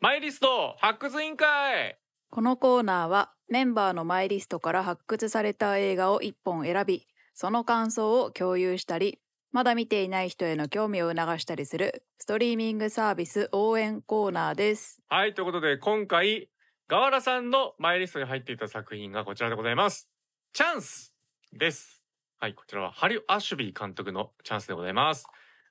[0.00, 1.98] マイリスト発掘委員会
[2.30, 9.18] このコーナーはメンバーのマイリストから発掘された映画を1本選びその感想を共有したり
[9.50, 16.48] まだ見ていない人への興味を促したりするストリーミングサービス応援コーナーですはい、ということで今回、
[16.86, 20.08] ガワラさんのマイリストに入っていた作品がこちらでございます。
[20.52, 21.12] チャンス
[21.52, 22.04] です。
[22.38, 25.26] はい、こちらはハリュ・アシュビー監督のチャンスでございます。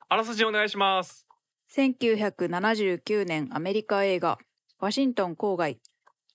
[0.09, 1.26] あらすじお願いします。
[1.75, 4.37] 1979年アメリカ映画
[4.79, 5.79] ワシントン郊外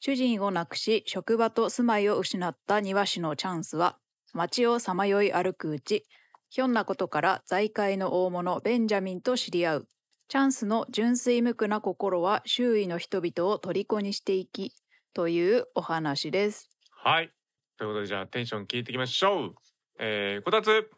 [0.00, 3.96] 主人を亡くし職場と住まいを失った庭師のチャンスは
[4.34, 6.04] 街をさまよい歩くうち
[6.50, 9.88] ひょんなことから財界の大物ベンジャミンと知り合う
[10.28, 14.72] チャンスの純粋無垢な心は周囲の人々を虜にしていき
[15.14, 16.72] というお話です
[17.04, 17.32] はい。
[17.76, 19.54] ということでじゃあテンション聞いていきましょう。
[19.98, 20.88] えー、こたつ。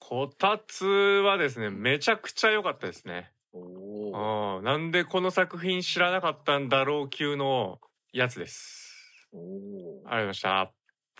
[0.00, 3.30] こたつはですね、めちゃくちゃ良かったですね。
[3.52, 4.58] おお。
[4.58, 4.64] うん。
[4.64, 7.78] なんでこの作品知らなかったんだろう級の
[8.12, 9.28] やつです。
[9.32, 10.72] おおありがとうございました。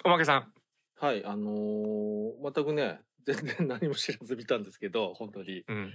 [0.04, 0.52] おまけさん。
[0.96, 5.64] はい、あのー全くね、全然何も知らず見たんですけど、本当に。
[5.66, 5.94] うん。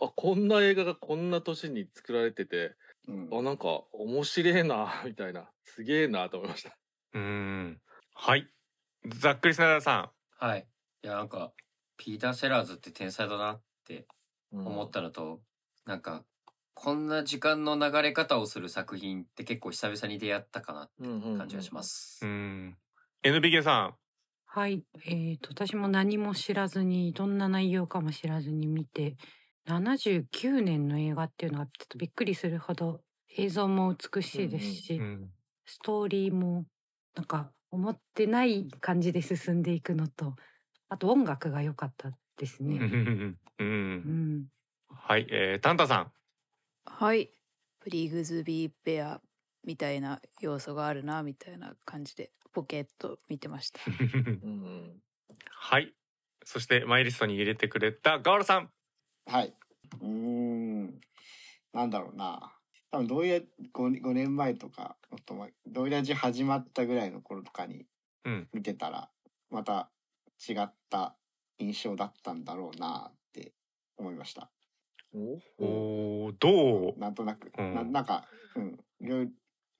[0.00, 2.74] あ、こんな映画がこんな年に作られてて、
[3.08, 5.50] うんあ、なんか面白いな、みたいな。
[5.64, 6.76] すげえなと思いました。
[7.14, 7.80] うーん。
[8.14, 8.46] はい。
[9.06, 10.66] ざっくりスナイダーさはい。
[11.02, 11.52] いや、なんか、
[11.96, 14.06] ピーター・セラーズって天才だなって
[14.52, 15.40] うん思ったのと、
[15.86, 16.24] なんか、
[16.74, 21.82] こんな時間の流れ方をする作品って結構久々に出会ったかなって感じがしま。
[21.82, 22.28] すん。
[22.28, 22.32] う。
[22.32, 22.76] ん。
[23.22, 23.96] NBK さ
[24.46, 29.16] はい、えー、と私も何も知らずにどんな内容かも知らずに見て
[29.66, 33.00] 79年の映画っていうのはちょっとびっくりするほど
[33.36, 35.00] 映像も美しいですし、ん。
[35.00, 35.30] うん。
[35.66, 36.64] ストーリーも
[37.14, 40.34] なんか思ってない感じで進んでいくのと
[40.88, 42.78] あと音楽が良かったですうんね。
[42.78, 43.64] う。
[43.64, 44.44] うんん、
[45.10, 45.26] はい。
[45.28, 46.12] えー、タンタさん。
[46.86, 47.30] はい
[47.80, 49.20] プリグズビーペア
[49.64, 55.02] みたいな要素があるなみたいな感じでポケット見てました うん。
[55.50, 55.92] はい。
[56.44, 58.70] そしてマイリストに入れてくれたガワラさん。
[59.26, 59.52] はい。
[60.00, 61.00] うーん。
[61.72, 62.56] なんだろうな。
[62.92, 67.84] 多分、どういう、5, 5年前とか、もっと前、どういう味始まったぐらいの頃とかに
[68.24, 68.48] うん。
[68.52, 69.10] 見てたら、
[69.50, 69.90] また
[70.48, 71.16] 違った
[71.58, 73.54] 印象だったんだろうなって
[73.96, 74.52] 思いました。
[75.12, 76.98] おおー、どう？
[76.98, 77.50] なんとなく。
[77.58, 78.78] うんななんか、うん。
[79.00, 79.30] いろいろ、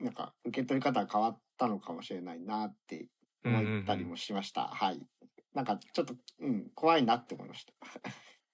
[0.00, 3.06] なんか、受け取り方が変わったのかもしれないなって
[3.44, 4.68] 思ったりもしました。
[4.68, 5.00] はい。
[5.54, 7.72] なんか、ちょっと、うん、怖いなって思いました。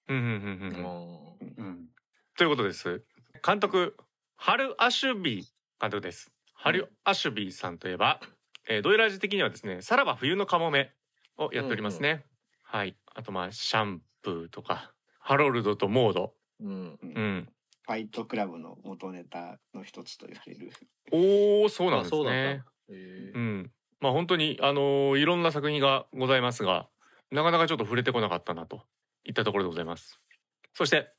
[0.09, 1.65] うんうんうんうんうん。
[1.65, 1.89] うん。
[2.37, 3.03] ということです。
[3.45, 3.97] 監督、
[4.35, 5.45] ハル・アシュビー
[5.81, 6.31] 監督です。
[6.53, 8.19] ハル・アシュビーさんといえば、
[8.69, 10.93] えー、ドイラジ的にはですね、さらば冬のカモメ
[11.37, 12.25] をやっておりますね。
[12.61, 12.97] はい。
[13.15, 16.36] あとまあ、シャンプーとか、ハロルドとモード。
[16.59, 16.99] うん。
[17.01, 17.49] うん。
[17.85, 20.71] ファイトクラブの元ネタの一つと言われる。
[21.11, 22.93] おー、そうなんですねだ。。
[22.93, 23.71] へえうん。
[23.99, 26.89] まあ本当に、あのーいろんな作品がございますが、
[27.31, 28.81] なかなかちょっと触れてこなかったなと
[29.25, 30.19] いったところでございます。
[30.73, 31.13] そして、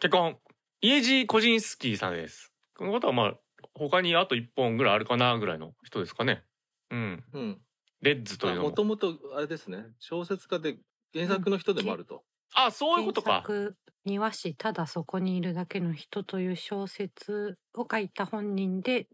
[0.00, 0.38] 結婚、
[0.80, 2.52] イエジー・コジンスキーさんです。
[2.76, 3.34] この方はまあ、
[3.74, 6.42] 他にあと1本ぐらいあるかなぐらいの人ですかね。
[6.90, 7.24] うん。
[7.32, 7.60] うん。
[8.00, 8.68] レッズというのも。
[8.70, 9.86] もともとあれですね。
[9.98, 10.78] 小説家で
[11.14, 12.24] 原作の人でもあると。
[12.54, 13.44] あ、そういうことか。
[14.04, 19.06] 庭師ただそこにいるだけの人という小説を書いた本人で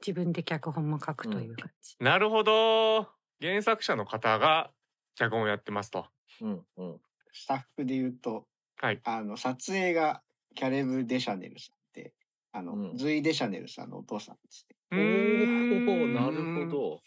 [0.00, 1.96] 自分で脚本も書くという感じ。
[2.00, 3.06] なるほど。
[3.40, 4.70] 原作者の方が
[5.14, 6.06] 脚本をやってますと。
[6.40, 7.00] うんうん。
[7.32, 8.46] スタッフで言うと、
[8.78, 10.22] はいあの、撮影が
[10.54, 12.14] キャレブ・デシャネルさんで、
[12.52, 14.76] あの、うんズイ・デシャネルさんのお父さんですね。
[14.92, 16.70] おお、んなるほ。
[16.70, 17.02] ど。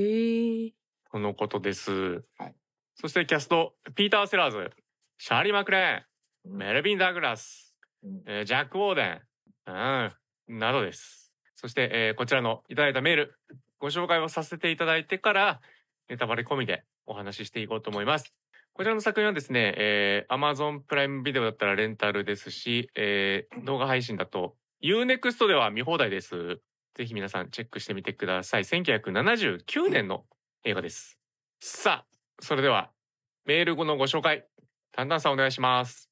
[0.00, 0.72] へえ。
[1.10, 2.24] とのことです。
[2.38, 2.54] はい
[2.94, 4.70] そしてキャスト、ピーター・セラーズ、
[5.24, 9.20] シャーリー・マクレーン、うんメルビン・ダグラス、うんえージャック・ウォーデン、
[9.68, 11.32] うん、などです。
[11.54, 13.38] そして、えーこちらのいただいたメール、
[13.78, 15.60] ご紹介をさせていただいてから、
[16.08, 18.34] ネタバレ込みでお話ししていこうと思います。
[18.72, 26.58] こちらの作品はですね、えー、Amazon プライムビデオだったらレンタルですし、えー動画配信だと Unext では見放題です。
[26.96, 28.64] ぜひ皆さんチェックしてみてください。
[28.64, 30.24] 1979年の
[30.64, 31.20] 映画です。
[31.60, 32.06] さあ、
[32.40, 32.90] それでは
[33.44, 34.46] メール後のご紹介、
[34.92, 36.10] タンタンさんお願いします。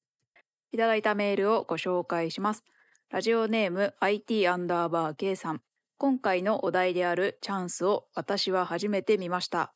[0.72, 2.64] いただいたメールをご紹介します。
[3.10, 5.60] ラジオネーム IT アンダーバー K さん。
[5.98, 9.74] 今回のお題であるチャンスを私は初めて見ました。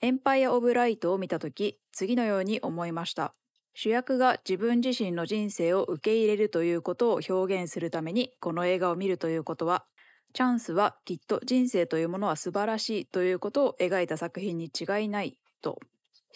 [0.00, 3.34] エンパイア・オブ・ライトを見たとき、次のように思いました。
[3.74, 9.84] 主役が自分自身の人生を受け入れるということを表現するためにこの映画を見るということは、
[10.32, 15.78] チャンスはきっと人生というものは素晴らしいということを描いた作品に違いないと。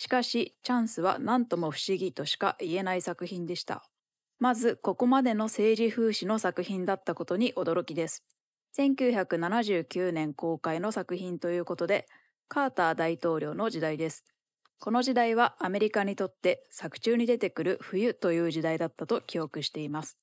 [0.00, 3.84] しかし、チャンスは何とも不思議としか言えない作品でした。
[4.38, 8.24] まず、ここまでの政治風刺の作品だったことに驚きです。
[8.78, 12.06] 1979年公開の作品ということで、
[12.48, 14.24] カーター大統領の時代です。
[14.78, 20.16] この時代はアメリカにとって作中に出てくる冬という時代だったと記憶しています。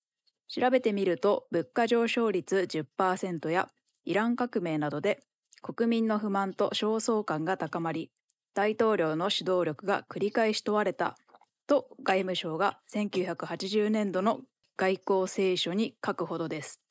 [0.48, 3.70] 調べてみると物価上昇率10%や
[4.06, 5.20] イラン革命などで
[5.62, 8.10] 国民の不満と焦燥感が高まり
[8.58, 11.16] 大統領の指導力が繰り返し問われた。
[11.68, 14.40] と外務省が1980年度の
[14.78, 16.82] 外交青書に書くほどです。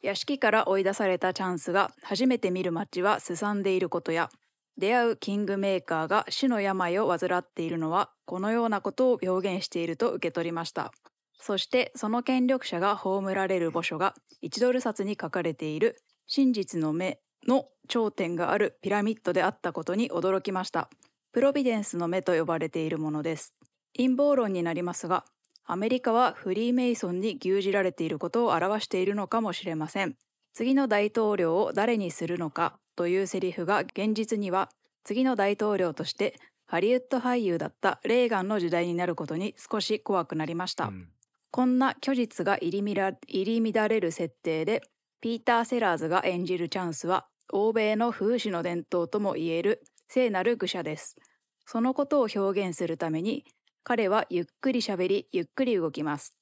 [0.00, 4.30] 屋敷から追い出されたチャンスが初めて見る街はすさんでいることや
[4.78, 10.90] 出会うキングメーカーが死の病を患っているのはこのようなことを表現していると受け取りました。
[11.38, 20.88] そしてその権力者が葬られる墓所が1ドル札に書かれている真実の目の頂点があるピラミッドであったことに驚きました。
[21.32, 23.54] プロビデンスの目と呼ばれているものです
[23.96, 25.24] 陰謀論になりますが
[25.72, 30.16] アメリカはフリーメイソンに牛耳られていることを表しているのかもしれません。
[30.52, 34.68] 次の大統領を誰にするのかというセリフが現実には
[35.04, 36.34] 次の大統領として
[36.66, 40.86] ハリウッド俳優だったレーガンの時代になることに少し怖くなりました。
[40.86, 41.08] うん、
[41.52, 42.94] こんな虚実が入り
[43.28, 44.82] 入り乱れる設定で
[45.20, 51.14] ピーター・セラーズが演じるチャンスは欧米の風刺の伝統ともいえる聖なる愚者です。
[51.64, 53.44] そのことを表現するために
[53.84, 56.34] 彼はゆっくり喋り、ゆっくり動きます。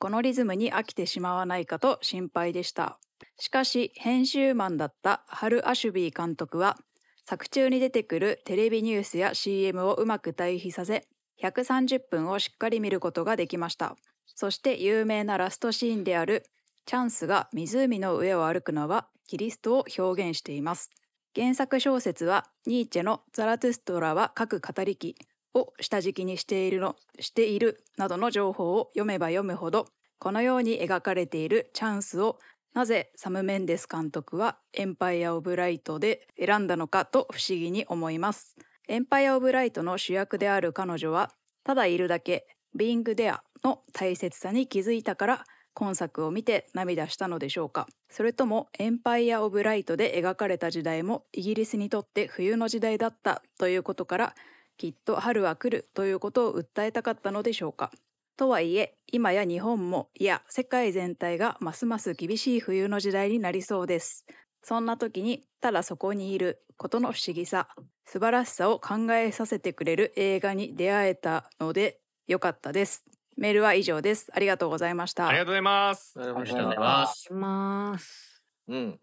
[0.00, 2.98] このリズムに飽きてしまわないかと心配でした。
[3.38, 6.76] しかし、編集マンだったハル・アシュビー監督は、
[7.24, 11.06] 作中に出てくるテレビニュースや CM をうまく対比させ、
[11.40, 13.96] 130分をしっかり見ることができました。
[14.34, 16.42] そして有名なラストシーンである
[16.86, 20.90] チャンスが湖の上を歩くのはキリストを表現しています。
[21.34, 25.16] 原作小説はニーチェのザラトゥストラは各語り機
[25.54, 29.86] を下敷きにしているのしているなどの情報を読めば読むほど
[30.18, 32.38] このように描かれているチャンスを
[32.74, 38.56] なぜサム・メンデス監督はエンパイア・オブ・ライトで選んだのかと不思議に思います。
[38.88, 41.30] エンパイア・オブ・ライトの主役である彼女は
[41.64, 45.44] ただいるだけビーング・デアの大切さに気づいたから
[45.74, 54.34] 今作を見て涙したのでしょうかそれともエンパイア・オブ・ライトで描かれた時代もイギリスにとって冬の時代だったということから
[54.76, 57.92] きっと春は来るということを訴えたかったのでしょうか。
[58.36, 64.26] とはいえ今や日本もいや世界全体がますます厳しい冬の時代になりそうです。
[64.62, 67.68] そんな時にただそこにいることの不思議さ
[68.04, 73.04] 素晴らしさを考えさせてくれる映画に出会えたのでよかったです。
[73.36, 74.30] メールは以上です。
[74.34, 75.28] ありがとうございました。
[75.28, 76.14] ありがとうございます。
[76.18, 77.32] ありがとうございます。
[77.32, 79.00] ますうん。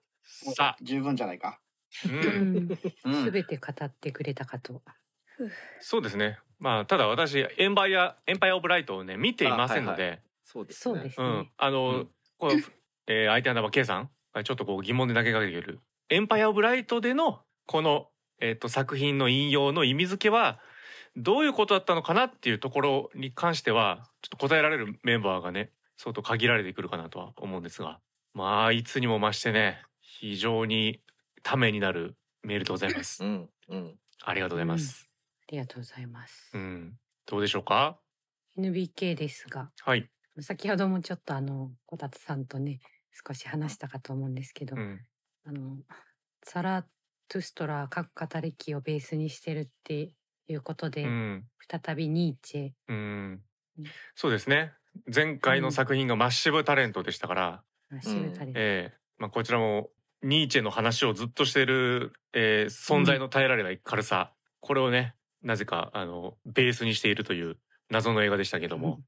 [0.55, 1.59] さあ十分じゃないか。
[1.89, 2.67] すべ、うん、
[3.47, 4.81] て語ってくれたかと。
[5.79, 6.39] そうですね。
[6.59, 12.53] まあただ私エンパイアエンパイアオブライトをね見ていませんので、そうですそうです、ね、うん、あの、うん、この、
[13.07, 14.09] えー、相手の名は K さん
[14.43, 15.79] ちょっとこう疑問で投げかけている
[16.09, 18.09] エンパイアオブライトでのこの
[18.39, 20.59] えっ、ー、と作品の引用の意味付けは
[21.19, 27.99] どういうことだったのかなっていうところに関してはちょっと答えられるメンバーがね相当限られてくるかなとは思うんですが
[28.33, 31.01] まあいつにも増してね非常に
[31.43, 33.23] ためになるメールでございます。
[33.23, 35.09] うんうん、ありがとうございます。
[35.49, 36.51] ありがとうございます。
[36.53, 36.93] うん、
[37.25, 37.99] どうでしょうか
[38.57, 40.09] ？NBK ですが、はい。
[40.39, 42.79] 先ほどもちょっとあのこたつさんとね
[43.27, 45.01] 少し話したかと思うんですけど、うん、
[45.45, 45.77] あの
[46.45, 46.85] ザラ
[47.27, 50.13] トゥストラ各語り機をベースにしてるって
[50.53, 53.41] いうことで、うん、再びニーチェ、うん、
[54.15, 54.73] そうですね。
[55.13, 58.93] 前回の作品がマッシブタレントでしたから、マッシブタレント、ええ。
[58.93, 59.89] ー、まあこちらも
[60.21, 67.57] ニーチェの話をずっとしている、えー、存在の耐えられない軽さ、これをねなぜかあのベースにしているという
[67.89, 69.01] 謎の映画でしたけども。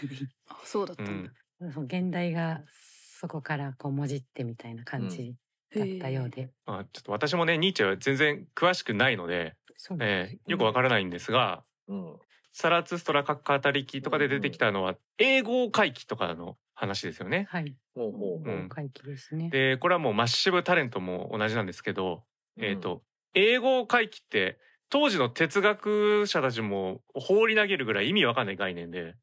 [0.48, 5.36] あそうだったんだ、うん、現代がそこからこうもじってみたいな感じ
[5.74, 6.50] だったようで。
[6.66, 9.56] うん、あちょっと私もねニーチェは全然詳しくないので、
[10.00, 12.16] えー、よくわからないんですが、うん、
[12.52, 17.46] サラツストラ各語り機とかで出てきたのは英語回帰とかの話ですよね。
[17.50, 17.74] はい。
[17.94, 18.68] ほうほうほう。
[18.68, 19.50] 回帰ですね。
[19.50, 22.22] でこれはもうマッシブタレントも同じなんですけど、
[22.58, 23.02] えっ、ー、と
[23.34, 24.58] 英語回帰って
[24.90, 29.14] 当時の哲学者たちも放り投げるぐらい意味わかんない概念で、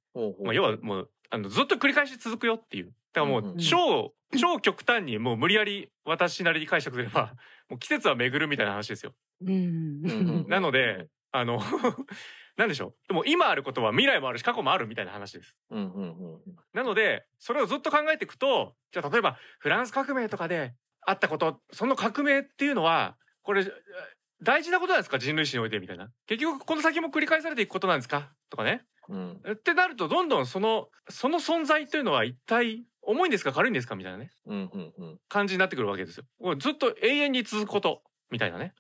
[0.44, 2.94] まあ、要はもうあのずっと繰り返し続くよっていう。
[3.14, 7.34] だからもう超、超極端にもう無理やり私なりに解釈すれば、
[7.70, 9.14] もう季節は巡るみたいな話ですよ。
[10.48, 11.60] なので、あの
[12.58, 13.08] なんでしょう。
[13.08, 15.56] でも今あることは未来もあるし過去もあるみたいな話です。
[16.74, 20.74] なので、それをずっと考えていくと、じゃあ例えばフランス革命とかで
[21.06, 23.66] あったこと、その革命っていうのは、これ
[24.42, 25.20] 大事なことなんですか？
[25.20, 26.12] 人類史においてみたいな。
[26.26, 28.34] 結局この先も繰り返されていくことなんですか？
[28.50, 33.52] とかね、うん、ってなるとどんどんそのその存在というのは一体重いんですか？
[33.54, 33.96] 軽いんですか？
[33.96, 34.32] みたいなね。
[34.46, 35.20] うんうんうん。
[35.30, 36.26] 感じになってくるわけですよ。
[36.40, 38.74] もうずっと永遠に続くことみたいなね。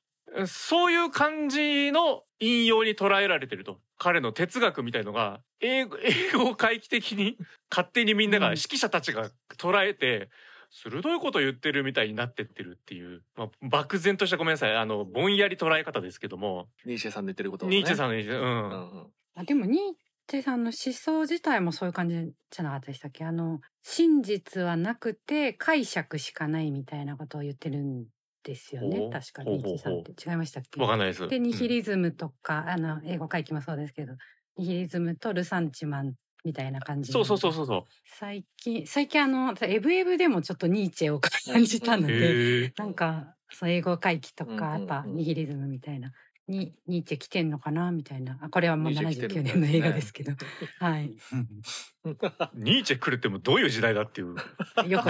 [0.48, 3.79] そういう感じの引用に捉えられてると。
[3.98, 7.38] 彼の哲学みたいのが英語英語を回帰的に
[7.69, 10.29] 勝手にみんなが、うん指揮者たちが捉えて
[10.69, 14.75] 鋭いこと言ってるみたいになってってるっていう、まあ、漠然としたごめんなさい。
[14.75, 17.75] あのぼんやり捉え方ですけども、ニーチェさんの言ってることをね。
[17.77, 19.13] ニーチェさんのニーチェ、ううんんうん。
[19.36, 19.79] あでもニー
[20.27, 23.25] チェさんの思想自体もそういう感じじゃなかったでしたっけ？
[23.25, 28.05] あの真実はなくて解釈しかないみたいなことを言ってるん
[28.43, 29.10] ですよね。
[29.12, 30.12] 確かほうニーチェさんって。
[30.29, 30.79] 違いましたっけ？
[30.81, 31.27] わかんないです。
[31.27, 31.69] でニヒうん。
[31.69, 34.13] リズムとか、あの英語回帰もそうですけど
[34.58, 36.13] ニヒリズムとルサンチマン
[36.46, 41.19] みたいな感じそうそうそうそうそ最近最近あのエブエブでもちょっとニーチェを
[41.51, 42.08] 感じたのう。
[42.08, 42.74] で。
[42.77, 46.12] なんかそう英語回帰とかやっぱニヒリズムみたいな
[46.49, 47.91] にニーチェ来てんのかな？
[47.91, 48.37] みたいな。
[48.41, 50.31] あこれはもうニーチェ来てる79みたいですね年の映画ですけど。
[50.79, 51.11] はい。
[52.55, 54.35] ニーチェ来るってもうどういう時代だっていう。
[54.87, 55.09] よく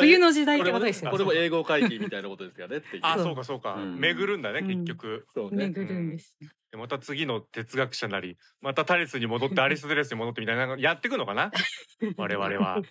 [0.00, 3.00] 冬の時代っこれもてことですよこれも英語会議みたいなことですよねっていう。
[3.02, 3.44] あそうか。
[3.44, 3.74] そうか。
[3.74, 3.98] うん。
[3.98, 4.66] 巡るんだねうん。
[4.68, 5.26] 結局。
[5.34, 5.68] そうね。
[5.68, 6.50] 巡るんですね。
[6.70, 11.52] でまた次の哲学者なりまたタレスに戻ってアリストテレスに戻ってみたいなのやっていくのかな？
[12.18, 12.82] 我々は。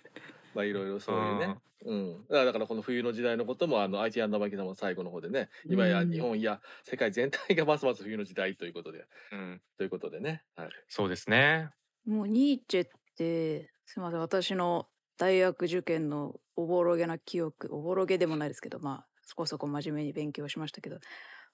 [0.54, 1.56] まあいろいろそういうね。
[1.84, 2.22] うん。
[2.28, 10.42] だからだからこの冬の時代のこともあの IT アンダーバーキさんも最後の方でね、今やうん日本や世界全体がますます冬の時代ということで、うん、ということでね。
[10.56, 10.68] はい。
[10.88, 11.70] そうですね。
[12.06, 14.86] もうニーチェってすみません私の
[15.18, 20.98] 大学受験のおぼろげな記憶おぼろげでもないですけどまあそこそこ真面目に勉強しましたけど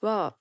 [0.00, 0.36] は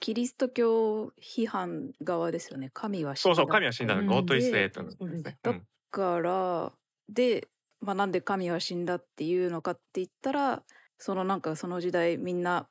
[0.00, 4.02] キリスト教批判側ですよね神は死んだそうそう神は死んだの。
[4.02, 5.38] うんゴッドイスでエイトのですね。
[5.42, 6.72] だうんから
[7.08, 7.46] で、
[7.84, 10.62] まあ、なんで神は死んだっていうのかって言ったら
[10.98, 12.66] そのなんかその時代みんな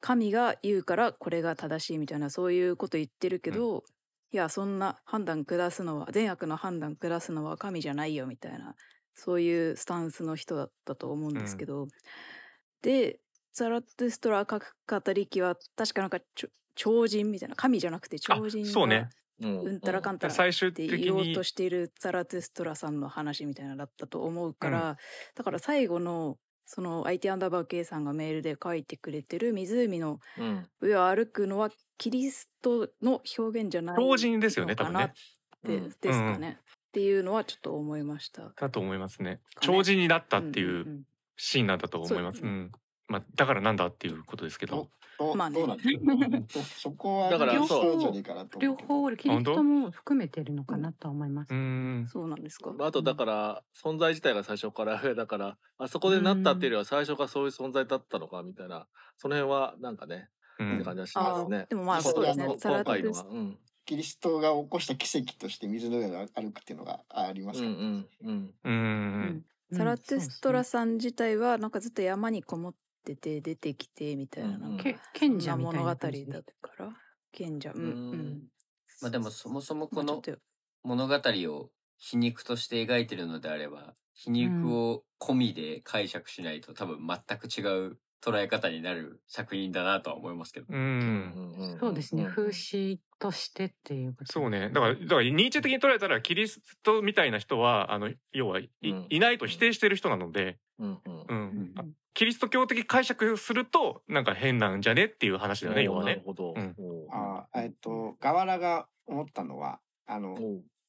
[0.00, 3.84] 神が言うからこれが正しいみたいなそういうこと言ってるけど、
[4.32, 8.74] いやそんな判断下すのは善悪の判断下すのは神じゃないよみたいな
[9.14, 11.86] そういうスタンスの人だったと思うんですけど、
[12.82, 13.20] で
[13.52, 16.18] ザラトゥストラ各語りきは確かなんか
[16.74, 19.08] 超人みたいな神じゃなくて超人そうね
[19.42, 24.96] うんうんたらかんたら最終って的に言おうとしているザラトゥストラさんの話みたいなのだったと思うから、
[25.34, 30.66] だから最後のその IT アンダーバー K さんがメールで書いてくれてる湖のうん。
[30.80, 35.14] 上を歩くのはキリストの表現じゃない超人ですよね多分ねのかなっ
[35.66, 38.52] て、うんですかね、っていうのはちょっと思いました。
[38.56, 39.40] だと思いますね。
[39.60, 41.02] 超人になったっていんううん
[41.36, 42.42] シーンなんだと思います。
[42.42, 42.72] うん。
[43.12, 44.88] まあだからなんだっていうことですけど。
[45.36, 48.20] まあねどうなんですか そこはだから両そう方
[48.58, 52.08] 両方キリストも含めてるのかなとは思いますう。
[52.08, 52.72] そうなんですか。
[52.72, 58.88] まああとだから存在自体が最初からだからあそこでなったっていうよりは最初からそういう存在だったのかみたいな
[59.18, 60.28] その辺はなんかね
[60.58, 61.66] うんって感じはしますね。
[61.68, 63.26] でもまあそうですねこザラ今回のは。
[63.30, 68.54] うんキリストが起こした奇跡として水の上を歩くっていうのがありますから、うんうんうん。
[68.62, 69.44] うーん。
[69.72, 74.68] ザラトゥストラさん自体はなんかずっと山にこもってて出てきてみたいな
[75.12, 76.32] 賢者みたいな感じで。
[76.32, 76.92] だから
[77.32, 77.72] 賢者。
[77.74, 77.82] うん。
[77.82, 78.24] ううん。
[78.26, 78.42] ん
[79.00, 80.22] まあでもそもそもこの
[80.84, 90.66] 物語を皮肉として描いてるのであれば皮肉を込みで解釈しないと多分全く違う捉え方になる作品だなとは思いますけど。
[90.68, 90.76] う。
[90.76, 90.80] うん。
[90.80, 92.22] んそうですね。
[92.24, 94.70] ん風刺としてっていうことそうね。
[94.70, 99.06] だから、だからニーチェ的に捉えたら、キリストみたいな人は、あの、要はい、うん。
[99.10, 101.20] いないと否定してる人なので、うんうん。
[101.22, 101.26] う。
[101.28, 106.12] うんキリスト教的解釈すると、なんか変なんじゃねっていう話だよね、要はね。
[106.12, 106.54] なるほど。
[106.56, 106.74] うん
[107.10, 110.34] あーえっとガワラが思ったのはあの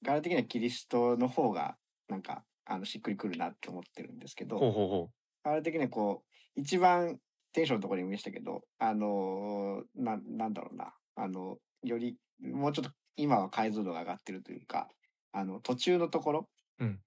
[0.03, 1.75] ガワラ的にはキリストの方が
[2.08, 5.10] なんかあのしっくりくるなって思ってるんですけどほうほうほ
[5.44, 6.24] ガワラ的にはこ
[6.56, 7.20] う一番
[7.51, 14.88] テンションのところにも言いましたけどあのーななんだろうなあのよりもうちょっと今は解像度が上がってるというか
[15.32, 16.50] あの途中のところ
[16.80, 17.00] うん。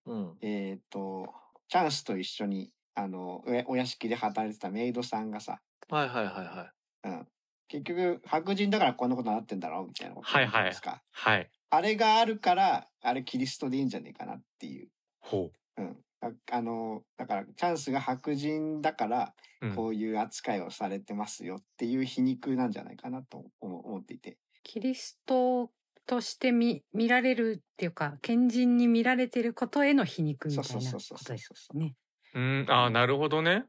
[0.43, 1.33] えっ、と
[1.69, 6.73] チャンスと一緒にあのおお屋敷で働いてたメイドさんがさ、はいはいはいは
[7.05, 7.27] うん、
[7.69, 11.09] 結局白人だからこんなことになってんだろうみたいなことじゃないですか、う。
[11.13, 11.51] はい。
[11.71, 14.89] あれがあるからあれキリストでいいんじゃねえかなっていう、
[15.21, 15.83] ほう。
[15.83, 19.35] ん、ああのだからチャンスが白人だから
[19.75, 24.39] こういう扱いをされてますよっていう皮肉なんじゃないかなと思思っていて。
[24.63, 25.71] キリスト
[26.07, 31.37] として見見られるっていうか賢人に見られてることへの皮肉みたいなそうことそうそうそう。
[31.37, 31.95] ですね。
[32.37, 33.65] うん、ああ、なるほどね。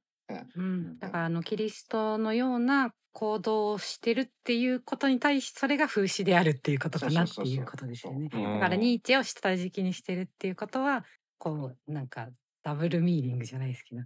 [0.57, 8.27] うん、だからあのキリストのような行動をしてるっていうことに対しそれが風刺であるっていうことかなっていうことですよね。
[8.27, 11.05] だからニーチェを下敷きにしてるっていうことは
[11.37, 12.27] こうなんか
[12.61, 14.01] ダブルミーニングじゃないですけど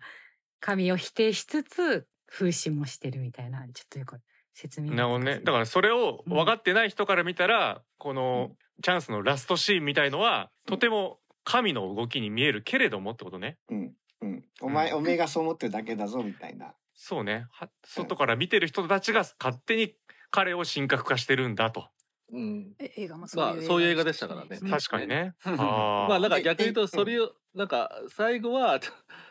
[0.59, 4.19] 神を否定しつつ風刺もしてるみたいなちょっとよく
[4.53, 5.41] 説明なるほどね。
[5.43, 8.51] だからそれを分かってない人から見たら、この
[8.83, 13.57] チャンスのラストシーンみたいのは、とても神の動きに見えるけれどもってことね。
[13.69, 16.73] うんうん、お前、うんおめえがそう思ってるだけだぞみたいな。
[16.93, 17.47] そうね。
[17.51, 19.95] は 外から見てる人たちが勝手に
[20.29, 21.89] 彼を神格化してるんだと。
[22.31, 22.75] うん。
[22.79, 25.35] え映画もそういうまあそういう映画でしたからねうん確かにね。
[25.45, 25.57] うんあ
[26.09, 26.19] まああ。
[26.21, 28.79] なんか逆に言うええとそれをなんか最後は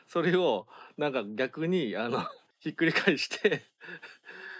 [0.07, 0.67] それを
[0.97, 2.25] なんか逆にあの
[2.59, 3.63] ひっくり返して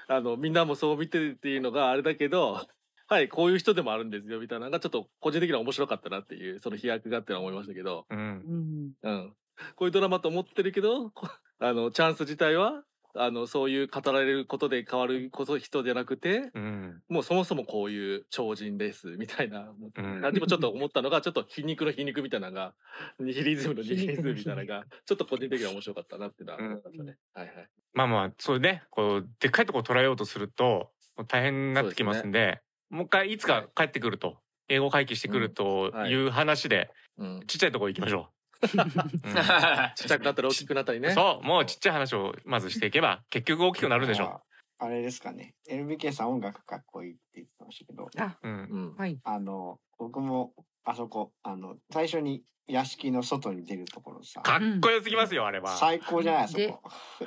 [0.09, 2.67] あのみんなもそう見てるっていうのがあれだけど
[3.07, 9.09] はいこういう人でもあるんですよみたいなのがちょっと個人的には面白かったなっていうその飛躍がってのは思いましたけど、うんう。
[9.09, 9.37] んうん、
[9.77, 17.03] こういうドラマと思ってるけどこ あのチャンス自体はあのそういう語られることで変わること人じゃなくてうん。
[17.09, 22.75] もうそもそもこういう超人ですみたいなうん感じもちょっと思ったのがちょっと皮肉の皮肉みたいなのが
[23.19, 27.17] ニヒリズムの ニヒリズムみたいなのがちょっと個人的には面白かったなっていうのは思いましたね。
[27.35, 27.69] はいはい。
[27.93, 28.85] まあまあ、そうね。
[28.91, 30.93] こう、でっかいとこ捉えようとすると、
[31.27, 34.39] 大変になってきますんで、もう一回いつか帰ってくると、
[34.69, 38.40] 英語回帰してくるとはいいう話で、うん、ちっちゃいところ行きましょう。
[38.67, 41.13] ちっちゃくなったり大きくなったりね。
[41.13, 44.43] そう、もうちっちゃい話をまずしていけば、結局大きくなるんでしょあ
[44.83, 45.55] あれですかね。
[45.71, 48.49] LBK さん音楽かっこいいって言ってましたけど、あう。
[48.49, 48.55] うん。
[48.55, 48.97] うん。
[48.97, 50.53] はいあの、僕も
[50.85, 55.77] あそこ、あの、最初に屋敷の外に出るところさ、かっこよすぎますよ、あれは。
[55.77, 56.81] 最高じゃないあそでこ。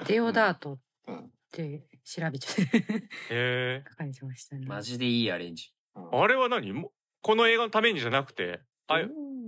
[0.07, 3.83] デオダートっうんて調べちゃってへえ。
[3.91, 4.65] 書かれてましたね。
[4.65, 5.71] マジでいいアレンジ。
[5.95, 6.71] うんあれは何？
[6.73, 9.07] もこの映画のためにじゃなくて、あれ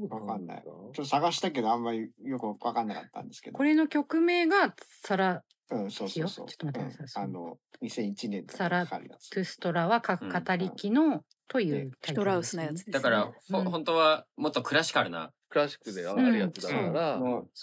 [0.10, 0.64] わかんない。
[0.64, 3.58] ちょっと探したけどあんまりよくわかんなかったんですけど。
[3.58, 4.74] これの曲名が
[5.04, 6.48] サラ・うん、そうそうそう。
[6.48, 8.86] ちょっと待ってくださいうんあの、2001年サラ。
[8.86, 12.94] トゥストラはか語りきのというタイトラウスのやつです、ね。
[12.94, 15.32] だから、ほうん本当はもっとクラシカルな。
[15.50, 17.18] クラシックであるやつだから、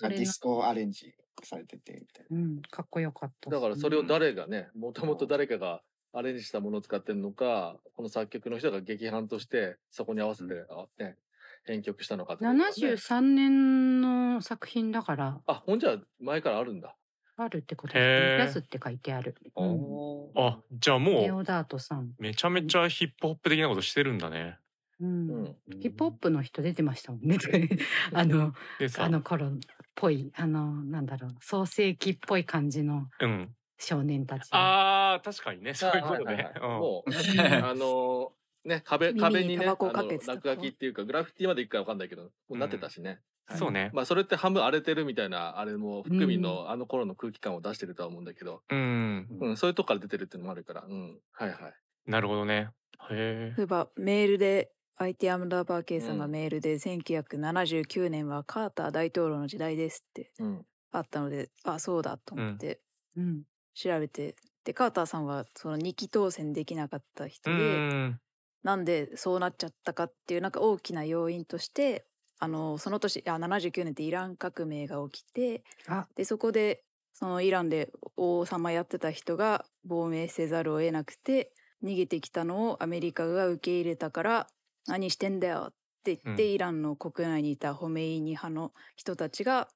[0.08, 3.50] ディスコアレンジされててみたいうん、かっこよかった。
[3.50, 11.16] だからそれを誰がね、もともと誰かがアレンジしたものを使ってるのか、この作曲の人が劇伴としてそこに合わせて、あね、
[11.64, 16.96] 編曲したのかってね73年の作品だからあ、ほんじゃ前からあるんだ。
[17.36, 18.40] あるってことです。
[18.40, 19.34] ヤスって書いてある。
[19.56, 22.00] うんあ、じゃあレもオダートさん。
[22.00, 24.58] う、めちゃめちゃヒップホップ的なことしてるんだね。
[25.00, 25.56] うんうん。
[25.80, 27.38] ヒップホップの人出てましたもんね。
[28.12, 28.52] あの、
[28.98, 29.50] あ、の頃っ
[29.94, 33.54] ぽい、あの、なんだろう、創世記っぽい感じのうん。
[33.78, 34.48] 少年たち。
[34.52, 36.42] ああ、確かにね、そういうことはいはいね。
[36.44, 38.32] はいうんもう、うんあの
[38.64, 43.20] ね、壁、耳に壁にね、タバコをあのかけてた落書きっていうか、グラフィティまでいくかわかんないけど、もうなってたしね。
[43.46, 43.90] はいそうね。
[43.92, 49.26] まあ、それって半分荒れてるみたいな、あれも、含みのあの頃の空気感を出してるとは思うんだけど、うん。
[49.40, 51.20] うん、そういうとこから出てるっていうのもあるから、うん。
[51.32, 51.74] はいはい。
[52.06, 52.70] なるほどね。
[53.10, 60.66] へ例えばメールで IT アムダーバー K さんがうんメールで1979年はカーター大統領の時代ですってうん。
[60.92, 62.80] あったのであそうだと思って
[63.16, 63.42] うん。
[63.74, 68.20] 調べて、でカーターさんはその2期当選できなかった人で、ん。
[68.62, 72.04] なんでそうなっちゃったかっていうなんか大きな要因として
[72.38, 81.52] あのその年あ79年ってイラン革命が起きてあ、でそこでそのイランで王様やってた人が亡命せざるを得なくて
[81.84, 84.46] 逃げてきたのをアメリカが受け入れたから
[84.86, 85.72] 何してんだよっ
[86.04, 86.50] て言って、うん。
[86.50, 89.68] イランの国内にいたホメイニ派の人たちが。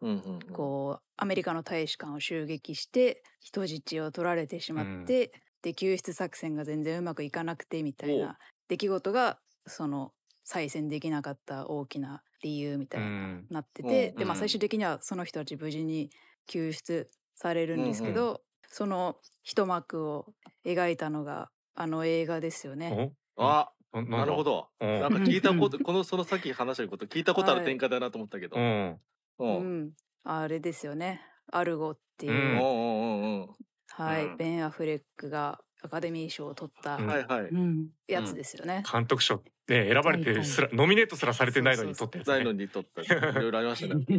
[0.52, 10.12] こうアメリカの大使館を襲撃して人質を取られてしまって、で救出作戦が全然うまくいかなくてみたいな出来事がその
[10.44, 16.10] 再選できなかった大きな理由みたいな、うんなってて、うんでまあうん最終的にはその人たち無事に
[16.46, 20.26] 救出されるんですけど、その一幕を
[20.64, 23.12] 描いたのがあの映画ですよね。
[23.36, 23.44] お？
[23.44, 24.44] あ、なるほ。
[24.44, 24.68] ど。
[24.80, 28.56] うんなんか聞いたこと、この、そのさっき話したこと、聞いたことあるはい展開だなと思ったけど。
[28.56, 28.64] う うん。
[28.64, 29.00] ん。
[29.38, 29.56] うん。
[29.56, 29.92] ううんん、
[30.24, 31.22] あれですよね。
[31.52, 33.48] アルゴっていう、うんうんうんうん。
[33.88, 37.48] はい、うんベン・アフレックがアカデミー賞を取ったうんはいはい。
[37.48, 37.88] うん。
[38.06, 38.82] やつですよね。
[38.90, 42.34] 監督賞ね選ばれてすらノミネートすらされてないのにそう撮ったやつね。
[42.36, 43.02] ないのに撮った。
[43.02, 43.08] い
[43.42, 44.04] ろいろありましたね。
[44.08, 44.16] え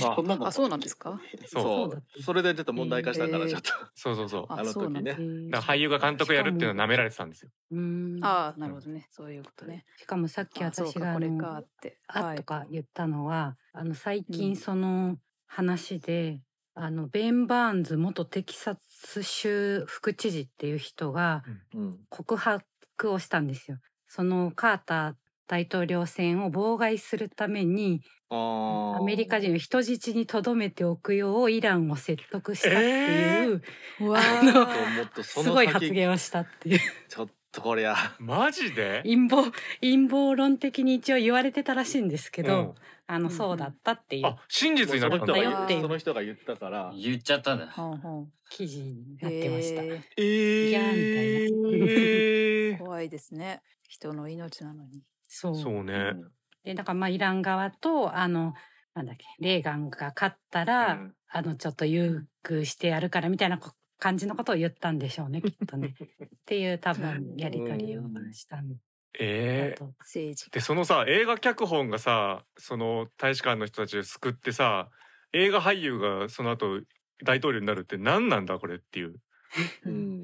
[0.44, 1.20] あそうなんですか？
[1.46, 2.22] そうそだう。
[2.22, 3.70] それでちょっと問題化したから、えーちょっと。
[3.94, 4.46] そうそうそう。
[4.48, 5.50] ああのそうなんだ時ね。
[5.58, 7.50] 俳優が監督やるっていうのは舐められてたんですよ。
[7.72, 8.18] うん。
[8.22, 9.84] ああなるほどねそういうことね。
[9.96, 11.98] しかもさっき私がこれかのって。
[12.06, 16.40] あはいとか言ったのは、あの最うん近その話で、
[16.74, 21.42] あのベン・バーンズ元テキサス州副知事っていう人が
[21.74, 21.98] うん。
[22.10, 23.78] 告白をしたんですよ。
[24.06, 25.14] そのカーター
[25.46, 28.02] 大統領選を妨害するために。
[28.32, 33.62] アメリカ人を人質に留めておくようイランを説得したっていう、
[34.06, 34.66] うわあのとも
[35.02, 37.96] っとそのすごい発先、言をしたっていうちょっとこりゃ。
[38.20, 39.02] マジで？
[39.02, 42.74] 陰謀陰謀論的に一応言われてたらしいんですけど、うん
[43.12, 45.38] あのうんそうだったっていうあ真実になったんだ。
[45.38, 46.92] よっていう言その人が言ったから。
[46.94, 47.66] 言っちゃったんだ。
[47.66, 49.82] ほんほん記事になってました。
[49.82, 52.78] へええいやみたいなえー。
[52.78, 53.62] 怖いですね。
[53.88, 55.02] 人の命なのに。
[55.26, 56.14] そうそうね。
[56.62, 58.54] でだからまあイラン側とあの
[58.94, 63.70] なんだっけレーガンが勝ったら、うんあのちょっと優遇してやるからみたいなこ
[64.00, 65.94] 感じのことを言ったんでしょうねきっとね。
[66.00, 68.74] っていう多分やり取りをしたんだ
[69.18, 69.92] ええと。
[70.00, 74.90] 政治でそのさ映画脚本がさその大使館の人たちを救ってさ
[75.32, 76.80] 映画俳優がその後
[77.24, 79.16] 大統領になるって何なんだこれっていう
[79.84, 80.20] うん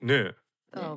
[0.00, 0.34] ね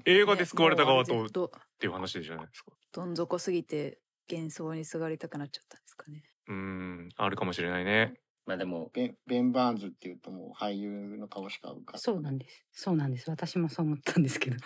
[0.06, 4.00] 映画で救われた側ともうあれでどていう話じゃないですかどん底すぎて
[4.32, 6.24] 幻想にすがりたくなっちゃったんですかね。
[6.48, 8.14] うーんあるかもしれないね
[8.46, 12.66] まあでも、ベンベン・バーンズっていうともう俳優の顔しか浮かばそうなんです。
[12.74, 13.30] そうなんです。
[13.30, 14.58] 私もそう思ったんですけど、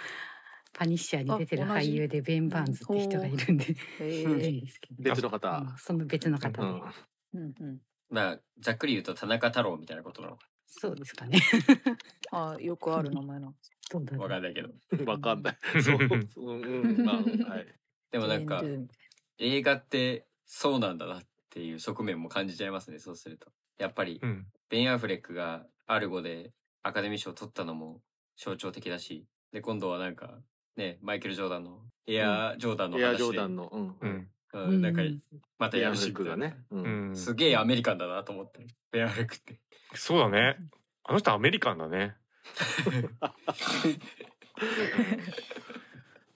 [0.78, 3.66] パニッシャーに出てる俳優でベン・バーンズって人がいるんで。
[5.00, 6.82] 別の方うんその別の方で、うん
[7.34, 7.82] うんうん。
[8.12, 11.40] まあ、ざっくり言うと田中太郎みたいなことなのかそうですかね。
[12.32, 13.72] あよくある名前なんです。
[13.92, 14.00] な。
[14.00, 15.12] どうだろうわかんないけど。
[15.12, 15.58] わかんない。
[15.82, 17.68] そう、うん、うん、まあ、はい。
[18.12, 18.64] でもなんか
[19.40, 23.52] 映画ってそうなんだなっていう側面も感じちゃいますね、そうすると。
[23.80, 28.02] やっぱりう、んベン・アフレックがアルゴでアカデミー賞を取ったのも
[28.36, 30.40] 象徴的だし、で、今度はなんか、
[30.78, 33.96] ね、マイケル・ジョーダンの、エアー・ジョーダンの話で、エアジョーダンの、うん。
[34.02, 35.22] うんうん、なんかうん、
[35.60, 36.58] またやるしみたいなックがね。
[36.72, 36.78] う。
[36.78, 39.60] うんんすげえアメリカンだなと思って、ベン・アフレックって。
[39.94, 40.58] そうだね
[41.04, 42.16] あの人アメリカンだね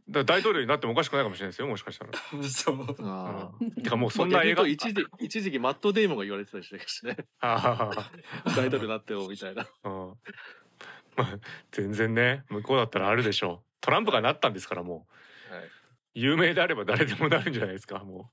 [0.09, 2.11] だ大統領になってもおかしくないかもしれないですよもしかしたら
[2.43, 2.95] そう。
[3.01, 4.11] あてかもうあ。
[4.11, 7.17] そんな映画一時、一時期マットデイモンが言われてたりしたしね。
[7.39, 8.09] あ
[8.55, 9.67] 大統領になってよ、みたいな。
[9.83, 10.13] あうん
[11.17, 11.39] まあ
[11.71, 15.07] 全然ね向こうだったらあるでしょうトランプがなったんですからも
[15.51, 15.53] う。
[15.53, 15.63] はい。
[16.13, 18.31] 有名であれば誰でもなるんじゃないですかも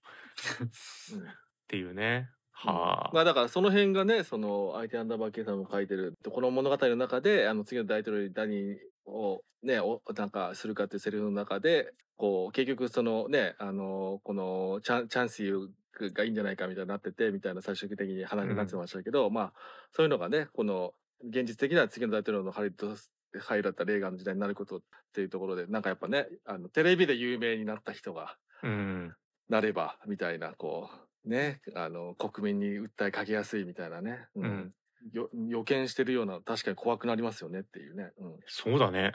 [1.12, 1.14] う。
[1.14, 1.22] うん。
[1.22, 1.32] っ
[1.68, 2.30] ていうね。
[2.52, 19.52] はあ、まあだからその辺がね、その相手アンダーバーケイさんも書いてる、この物語の中で、あの次の大統領に何をね、おなんかするかっていうセリフの中で、こう、結局そのね、あの、このチャンチャンスユーがいいんじゃないかみたいになってて、みたいな最終的に話になってましたけど、まあ、
[19.92, 22.94] そういうのがね、この、現実的な次の大統領のハリウッド
[23.36, 24.80] 俳優だったレーガンの時代になることっ
[25.12, 29.14] ていうところで、なんかやっぱね、あの、テレビで有名になった人が、うん。
[29.48, 30.90] なればみたいなこ
[31.24, 34.72] うねあの国民に訴えかけやすいみたいなね、うん。
[35.14, 39.12] う予見してるような確かに怖くなりますよねっていうね、うん、そうだね。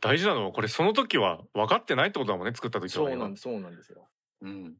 [0.00, 4.08] 大事なのはこれその時は分かってないってことだもんね作った時はそうなんですそうなんですよ。
[4.42, 4.74] うん。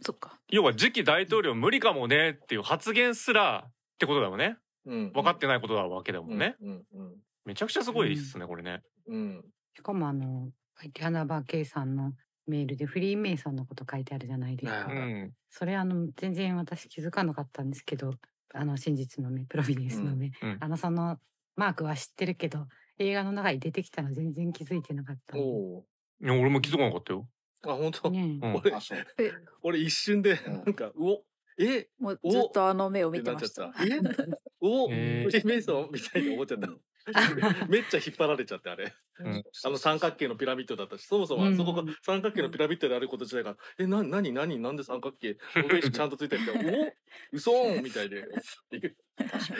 [0.00, 0.38] そっか。
[0.48, 4.58] 要は次期大統領無理かもねっていう発言すらってことだもんね。
[4.84, 7.14] うん、分かってないことだわけだもんね、うんうん
[7.46, 8.82] めちゃくちゃすごいですねこれね。
[9.06, 9.16] うん。
[9.16, 9.44] うん
[9.76, 12.14] しかもあの、相手アナバーケイさんの
[12.46, 14.86] メールでフリーメイソンのこと書いてあるじゃないですか。
[14.90, 14.94] う。
[14.94, 15.32] うん。
[15.50, 18.14] それあの、全然私気づかなかったんですけど、
[18.54, 20.32] あの、真実の目、プロビデンスの目。
[20.42, 21.18] うんあの、その
[21.56, 22.66] マークは知ってるけど、
[22.98, 25.36] 映画の中に出てきたの全然気づいてなかった。
[25.36, 25.84] お
[26.22, 27.28] いや俺も気づかなかったよ。
[27.64, 28.46] ーあ本当、ねえ。
[28.46, 28.54] うん。
[28.56, 28.98] 俺あそう。
[29.18, 29.32] え、
[29.62, 30.52] 俺一瞬でうん。
[30.54, 31.24] なんか、うお
[31.58, 32.30] えもうお。
[32.30, 33.84] ずっとあの目を見てってなっちゃっました。
[33.84, 34.22] た。
[34.24, 35.24] えお、へー。
[35.24, 36.68] フリーメイソンみたいに思っちゃった。
[37.68, 38.92] めっちゃ引っ張られちゃってあれ。
[39.18, 46.96] うんあの三角形のピラミッドだったし、そもそもあそこがうん三角形のピラミッドであること自体が、え、な、なになになんで三角形ローテーションちゃんとついてるって、
[47.32, 48.24] お嘘ーんみたいで。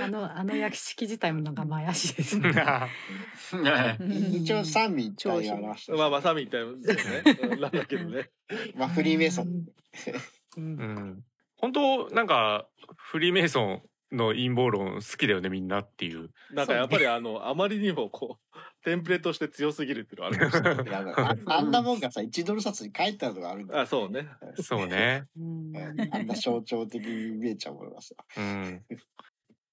[0.03, 2.53] あの、あの焼き式自体もなんかまあ怪しいですね。
[4.33, 7.23] 一応三味一体表してまあまあ、サミみたいな、そうね。
[7.43, 8.31] う んなんだけどね。
[8.75, 9.67] まあフリーメイソン。
[10.57, 11.25] うんうん
[11.59, 13.83] 本当なんかフリーメイソン
[14.13, 16.31] の陰謀論好きだよねみんなっていう。
[16.53, 21.15] なんかやっぱりあの、あまりにもこう、テンプレとして強すぎるっていうのはある かもしれない。
[21.15, 24.29] ああんなもんがさ1ドル札に書いてあるのがあるんだよあ、そうね。
[24.63, 25.27] そうね。
[25.37, 25.73] うん。
[26.13, 28.15] あんな象徴的に見えちゃうものがさ。
[28.37, 28.85] うん。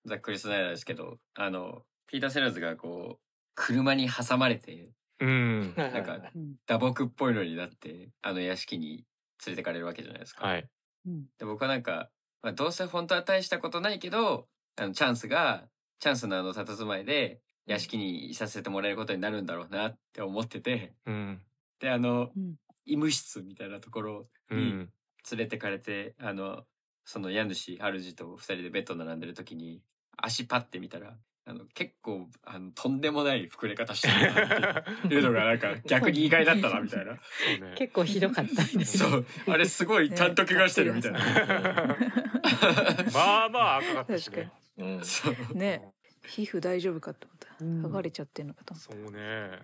[0.06, 3.24] ざっくりスナイダーですけど、あの、ピーター・セラーズがこう、
[3.56, 5.74] 車に挟まれて、うん。
[5.76, 6.56] なんかうん。
[6.66, 9.06] 打撲っぽいのになって、あの屋敷に
[9.46, 10.48] 連れてかれるわけじゃないですか。
[10.48, 10.68] はい。
[11.06, 12.10] うんで、僕はなんか、
[12.44, 15.64] まあ、どうせ本当は大したことないけど、あの、チャンスが、
[16.00, 21.42] チャンスのあの佇まいで、屋敷にいさせてもらえることになるんだろうなって思ってて、うん。
[21.80, 22.56] で、あの、うん。
[22.86, 24.94] 医務室みたいなところにうん。
[25.32, 26.64] 連れてかれて、あの、
[27.06, 29.82] その家主、主と二人でベッド並んでる時に、
[30.18, 37.18] 足パッて見たら、あの、結構、あの、とんでもない膨れ方してるなっていうのが、なんか、逆に意外だったな、みたいな。
[37.76, 39.26] 結構ひどかったみたいそう。
[39.48, 41.20] あれ、すごい、ちゃんと怪我してるみたいな。
[43.14, 45.06] まあまあ赤かったし確かねうん。
[45.06, 45.58] そう。
[45.58, 45.94] ね
[46.26, 47.64] 皮膚大丈夫かと思った。
[47.64, 48.94] うん剥がれちゃってんのかと思った。
[48.94, 49.60] そうね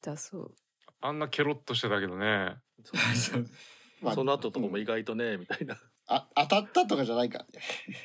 [0.00, 0.54] 痛そう。
[1.00, 3.46] あんなケロッとしてたけどねそう
[4.00, 5.78] まあその後とかも意外とね、みたいな。
[6.06, 7.46] あ当たったとかじゃないか。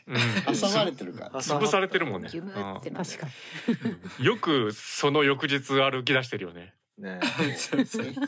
[0.08, 0.16] うん。
[0.56, 1.42] 挟まれてるから。
[1.42, 2.30] 潰されてるもんね。
[2.32, 4.24] ギュムって確かん。
[4.24, 6.74] よくその翌日歩き出してるよね。
[7.00, 7.20] ね。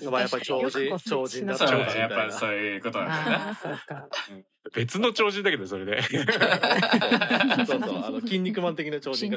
[0.10, 1.86] まあやっぱり超人超人だったみたいな。
[1.86, 4.08] だねやっぱそういうことなんだああそうか。
[4.74, 6.02] 別の超人だけどそれで。
[6.02, 6.26] そう
[7.66, 7.80] そう。
[8.04, 9.34] あの筋肉マン的な超人。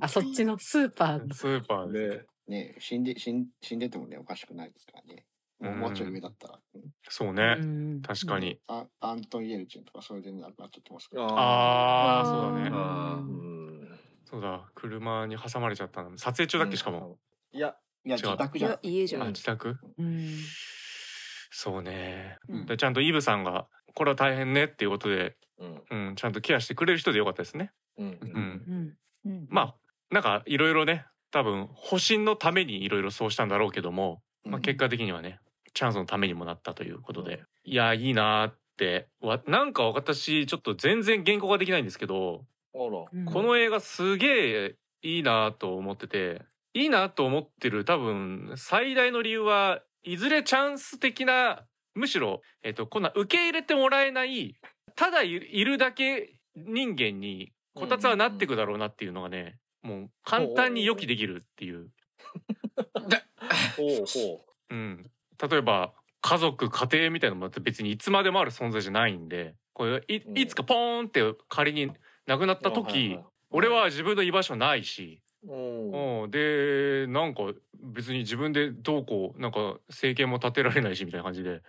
[0.00, 1.34] あそっちのスーパー。
[1.34, 2.22] スーパーでね。
[2.48, 5.24] ね死んで死ん死んでてもねおかしくないですからね。
[5.60, 6.58] もうもうちょい上だったら。
[6.74, 6.82] うん。
[7.08, 7.56] そうね。
[7.58, 8.60] うん確かに。
[8.68, 11.26] あアントン・イエルチンとかそれで亡くなっちゃってますけど。
[11.26, 12.70] ああそうだね。
[12.72, 13.32] あうー
[13.94, 13.98] ん。
[14.24, 14.70] そうだ。
[14.74, 16.16] 車に挟まれちゃったの。
[16.16, 17.18] 撮影中だっけしかも。
[17.52, 18.70] いやいや自宅じゃん。
[18.72, 18.78] や。
[18.82, 19.22] 家じゃん。
[19.22, 19.76] あ自宅？
[19.98, 20.36] うん。
[21.50, 22.38] そうね。
[22.48, 22.66] うん。
[22.66, 25.82] でちゃんとイブさんがこれは大変ねっていうことでうん。
[25.90, 27.72] うんちゃんとケアしてくれる人でよかったですね。
[27.96, 28.08] うん。
[28.10, 28.30] ううん。
[28.30, 29.46] んうん。
[29.50, 29.74] まあ
[30.10, 35.40] なんかいろいろね多分保身のためにいろいろそうしたんだろうけども、まあ、結果的にはね
[35.78, 46.42] チャンスのためにもなったということで、いやいいなーってわなんか私ちょっと全然言語化できないんですけど、この映画すげえいいなと思ってて
[46.74, 51.64] いいなと思ってる多分最大の理由はいずれチャンス的な
[51.94, 54.56] むしろ、えっとこんな受け入れてもらえない
[54.96, 61.90] ただいいるだけ人間にこたつはなってくだろうなっていうのがねもう簡単に予期できるっていう。
[63.76, 70.38] ほうほうん、例えば家族家庭みたいなのもだって別にいつまでもある存在じゃないんでこれいうん。
[70.38, 71.90] いつかポーンって仮に
[72.26, 76.22] 亡くなっうた時、はいはい俺は自分の居場所ないし、うん。
[76.24, 77.44] うん、でなんか
[77.82, 81.62] 別に自分でどうこうなんか政権も立てられないしみたいな感じで。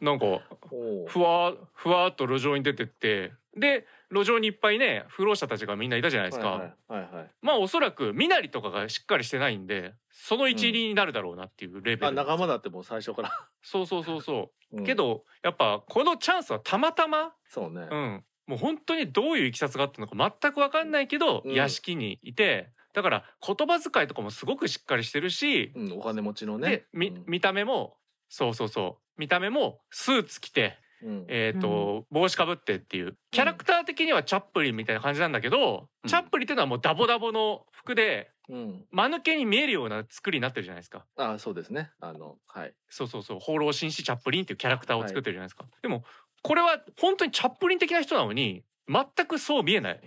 [0.00, 0.26] なんか
[1.06, 3.32] ふわふわっと路上に出てって。
[3.56, 6.50] で路上にいっぱいね不老者たちがみんないたじゃないですか。
[6.50, 13.30] はいはいはいはいまあおそらく身なりとかがしっかりしてないんでその一理になるだろうなっていうレベル、あ仲間だってもう最初から。
[13.62, 14.76] そうそうそうそう。
[14.78, 14.84] うん。
[14.84, 17.88] けどやっぱこのチャンスはたまたま、そうね。
[17.90, 21.54] うん、もう本当にどういういきさつがあったのか全く分かんないけど、うん。
[21.54, 26.84] 屋敷にいてだから言葉遣いとかもすごくしっかりしてるし、うんお金持ちのね。
[26.92, 27.96] 見た目も
[28.28, 29.20] そうそうそう。
[29.20, 31.24] 見た目もスーツ着て、うん。
[31.28, 33.16] えーと帽子かぶってっていう。
[33.30, 36.08] キャラクター的にはチャップリンみたいな感じなんだけど、うん。
[36.08, 38.84] チャップリンっていうのはもうダボダボの服でうん。
[38.90, 41.04] 間抜けに見えるような作りになってるじゃないですか。
[41.16, 41.90] あそうですね。
[42.00, 42.74] あのはい。
[42.88, 43.38] そうそうそう。
[43.40, 46.04] 放浪紳士チャップリンっていうキャラクターを作ってるじゃないですか、でも
[46.42, 50.00] これは本当にチャップリン的な人なのに全くそう見えない、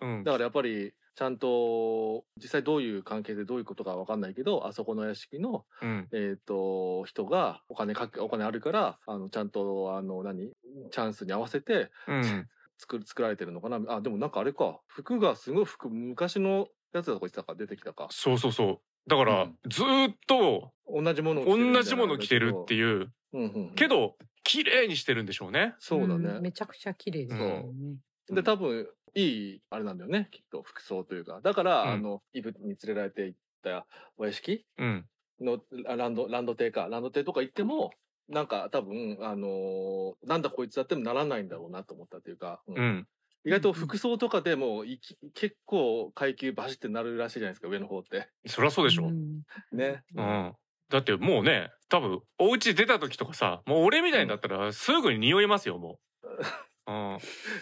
[0.00, 0.24] うん。
[0.24, 10.50] だからやっぱりちゃんと実際どういう関係でどういうことかわかんないけどあそこの屋敷のうん、えっ、と人がお金かけお金あるからあのちゃんとあの何？
[10.90, 13.80] チャンスに合わせてうん、作る作られてるのかな？
[13.96, 14.80] あでもなんかあれか。
[14.86, 18.08] 服がすごい服昔のやつだとか言ってたか出てきたか。
[18.10, 18.78] そうそうそう。
[19.06, 19.56] だから、うん。
[19.68, 23.12] ずーっと同じもの同じもの着てるっていう。
[23.34, 23.74] うんうんうん。
[23.74, 25.74] けど綺麗にしてるんにしょうね。
[25.80, 27.96] そうだんねめちゃくちゃ綺麗ですよね。
[28.30, 31.40] で多分いいあれなんだよねきっと服装というか。
[31.42, 31.90] だから、うん。
[31.90, 35.06] あのイブに連れられて行ったお屋敷うん。
[35.40, 36.88] のあランドランド亭か。
[36.90, 37.90] ランド亭とか行っても
[38.28, 42.76] なんか多分あのーなんだこいつだってもならないんだろうなと思ったというか、うん。
[42.76, 43.08] うん。
[43.44, 48.28] 意外と服装とかでもいき結構階級バシってなるらしいじゃないですか上の方って。
[48.46, 49.12] そりゃそうでしょ、うん。
[49.12, 49.42] ん。
[49.72, 50.02] ね、
[50.90, 56.28] だってもうね多分お家出た時とかさもう俺みたいになったらすぐに匂いますよもう、
[56.86, 57.18] うん、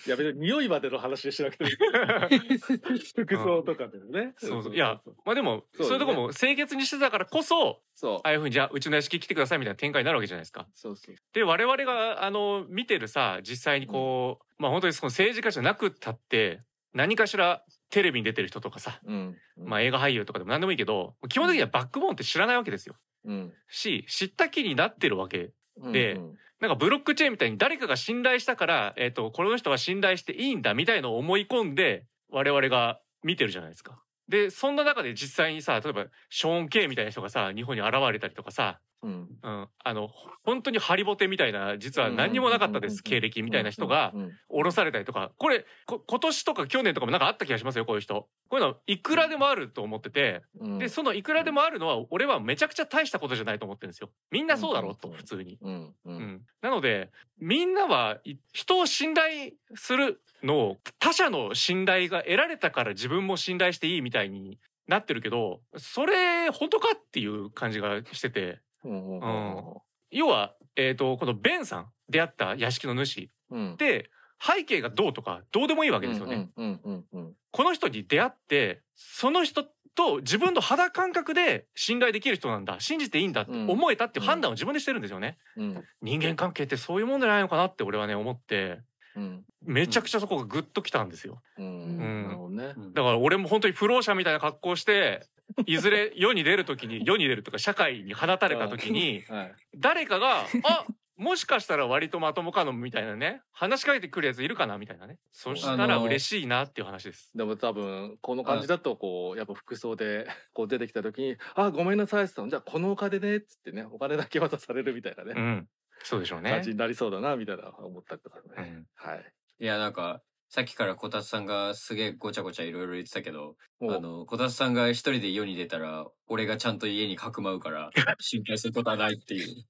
[0.06, 1.70] いや別に匂いまでの話でしなくても
[3.14, 4.74] 服装とかでね、そうそう。
[4.74, 8.18] いやまあでもそういうとこも清潔にしてたからこそそう。
[8.18, 10.66] ああいうふうにじゃあうちの屋敷来てくださいみたいな展開になるわけじゃないですか。
[10.74, 11.16] そうそう。
[11.32, 16.62] で我々があの見てるさ実際にこう、まあ本当にその政治家じゃなくったって
[16.94, 19.36] 何かしらテレビに出てる人とかさ、うん。
[19.56, 22.96] まあ映画俳優とかでも何でもいいけど基本的にはバックボーンって知らないわけですよ。
[23.24, 23.52] うん。
[23.68, 34.02] し知った気になってるわけうんでうんなんかブロックチェーンみたいに誰かが信頼したから、えー、とこの人は信頼していいんだみたいのを思い込んで我々が見てるじゃないですか。
[34.28, 39.28] でそんな中で実際にさ例えばショーン・ケイみたいな人がさ日本に現れたりとかさ、うん。
[39.42, 40.08] うん、あの
[40.44, 44.12] 本当にハリボテみたいな実は何にもなかったです経歴みたいな人が
[44.48, 45.32] 降ろされたりとか。
[45.38, 48.28] これこ今年とか去年とかもなんかあった気がしますよこういう人。
[48.48, 50.42] こういうのいくらでもあると思ってて。
[50.60, 50.78] うん。
[50.78, 54.10] でそのいくらでもあるのは俺はめちゃくちゃ大したことじゃないと思ってるんですよ。
[54.30, 55.14] みんなそうだろうとうん。
[55.14, 55.58] 普通に。
[55.60, 56.16] うんううん。
[56.16, 69.64] ん、なのでみんなはい人を信頼するのを他者の信頼が得られたから自分も信頼していいみたいになってるけどそれ本当かっていう感じがしててうんうん
[70.10, 73.76] 要は、えー、とこのベンさん出会った屋敷の主うん。
[73.76, 74.10] で
[74.40, 76.48] 背景がどうとかどうでもいいわけですよね。
[76.56, 77.32] うんうんうんうん。
[77.50, 79.64] この人に出会ってその人
[79.94, 85.38] と自分の肌感覚で信頼できる人なんだ信じていいんだって思えたっていう判断を自分でしてるんですよね。
[85.56, 85.84] うん。
[86.02, 88.80] 人間関係ってそういうもんじゃないのかなって俺はね思って。
[89.16, 89.44] うん。
[89.62, 91.42] めちゃくちゃそこがグッときたんですよ。
[91.58, 91.66] うん。
[91.66, 92.22] うん。
[92.22, 92.74] なるほどね。
[92.94, 95.26] だから俺も本当に不老者みたいな格好して
[95.66, 99.54] いずれ世に出る時に世に出るとか社会に放たれた時にはい。
[99.76, 105.18] 誰かが「あもしかしたら割とまともかの」みたいなね話しかけてくるやついるかなみたいなね。
[105.32, 107.30] そしたら嬉しいなっていう話です。
[107.34, 112.48] でも多分この感じだとこうやっぱ服装でこう出てきた時に「あごめんなさい」っつったの。
[112.48, 115.68] じゃあこのお金ね」っつってねお金だけ渡されるみたいなね、うん、
[116.04, 116.50] そうでしょうね。
[116.50, 116.70] 感じ。
[116.70, 118.86] になりそうだなみたいな思ったりとかね、うん。
[118.94, 119.32] はい。
[119.60, 129.64] いやなんかさっきからこたつさんがすげえごちゃごちゃいろいろ言ってたけどあのこたつさんが一人で世に出たら俺がちゃんと家にかくまうから 心配することはないっていう。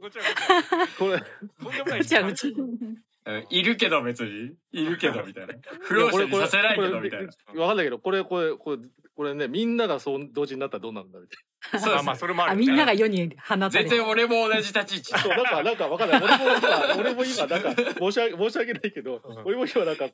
[0.00, 0.86] ごちゃごちゃ。
[0.98, 1.22] これ
[1.62, 3.03] とんでもないぐちゃぐちゃうん
[3.50, 4.52] いるけど別に。
[4.72, 5.54] いるけどみたいな。
[5.82, 7.60] 不老者にさせないけどみたいな。
[7.60, 8.78] わかんないけどこれこれこれ
[9.16, 11.38] これねみんながそう同時になったらどうなるんだみたい
[11.72, 13.88] まあそうですまあそれもあるみんなが世に放たれ全る。
[13.90, 15.12] 然俺も同じ立ち位置。
[15.12, 16.22] なそうなんかなんかわかんない。
[16.22, 19.38] 俺も今俺も今なんか申し訳申し訳ないけど、うん。
[19.44, 20.08] 俺も今なんか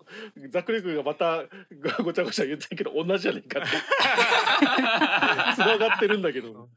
[0.50, 1.42] ざっくり君がまた
[1.98, 3.68] ごごちゃごちゃ言ってるけど同じじゃねえかって。
[5.56, 6.68] 繋がってるんだけど、うん。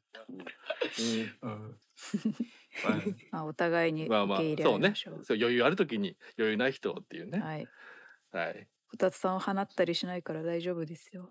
[1.41, 1.77] うん
[3.31, 5.23] まあお互いにまあまあ受け入れそうね合いましょう。
[5.23, 7.39] そう余裕ある時に余裕ない人っていうね。
[7.39, 7.67] はい。
[8.31, 8.67] はい。
[8.89, 11.29] こたつさんを放ったりしないから大丈夫ですよ。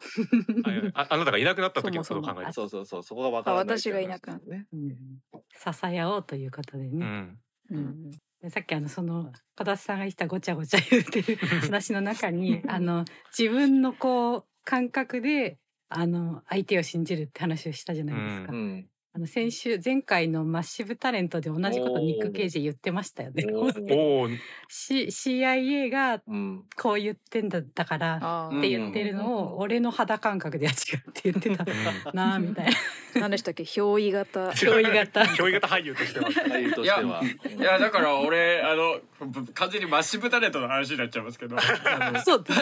[0.95, 2.53] ああなたがいなくなった時のことを考えて。
[2.53, 4.67] そもそもそうそうそうそこがわからないあ私がいなくなっね。
[4.73, 4.89] うん。
[4.91, 7.39] 支え合おうということでうね、ん。
[7.71, 8.11] うん。
[8.41, 13.05] でさっきあのその小田さんが言ったごちゃごちゃ言ってる話の中に あの
[13.37, 18.53] 自分のこう感覚であの相手を信じるって話をしたじゃないですか。
[18.53, 23.45] うんあの先週前回のマッシブタレントで同じことニック・ケイジ言ってましたよね。
[23.53, 23.69] お
[24.73, 31.67] C CIA がうんこう言ってんだだからあって言ってるのを俺の肌感覚では違うって言ってた
[32.15, 32.71] なあみたいな。
[32.71, 32.75] あ。
[33.21, 33.65] 何でしたっけ？
[33.65, 34.49] 憑依型。
[34.53, 35.21] 憑依型。
[35.37, 42.55] 憑依型俳優としては俳優としてはいやだから俺あのぶ完全にマッシブタレントの話になっちゃいますけどあのそうだ。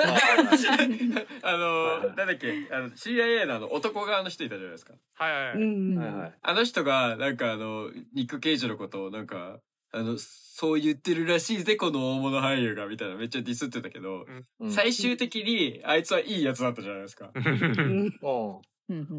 [1.43, 2.53] あのなんだっけ？
[2.73, 5.97] あの CIA のあの男側の人いたじゃないですかはいはいはい、うん。
[5.97, 9.61] はいはいあの人がなんかあのニック・ケイジのことをなんか
[9.93, 14.25] あのそう言ってるらしいぜこの大物俳優がみたいなめっちゃディスってたけど、
[14.61, 14.73] うん。
[14.73, 17.31] 最終的にあいつはいいやつだったじゃないですか。
[17.35, 18.19] うん。
[18.23, 18.61] お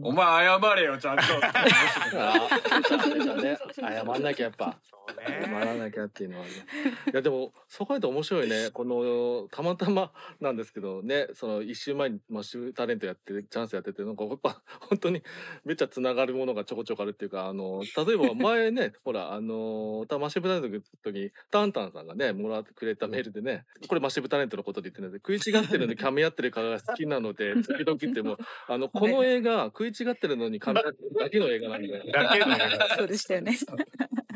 [0.03, 1.23] お前謝れよちゃんと。
[3.73, 4.77] 謝んなきゃやっぱ
[5.25, 6.51] そう謝ねらなきゃっていうのはね
[7.11, 8.69] いやでもそう考えると面白いね。
[8.73, 15.21] このたまたまなんですけどねその一週前にマッシュタレントやってチャンスやっててなんかやっぱ本当に
[15.63, 32.11] めっちゃつながるものがちょこちょこあるっていうかあの例えば前ね ほらあのマッシブタレントの時にタンタンさんがねもらってくれたメールでねこれマッシブタレントのことで言ってるので食い違ってるのに 噛み合ってるから好きなので時々言ってもあのこの映画食い違ってるのに噛み合ってるだけの映画なんで。
[32.11, 32.57] だけのね
[32.97, 33.57] そうでしたよね。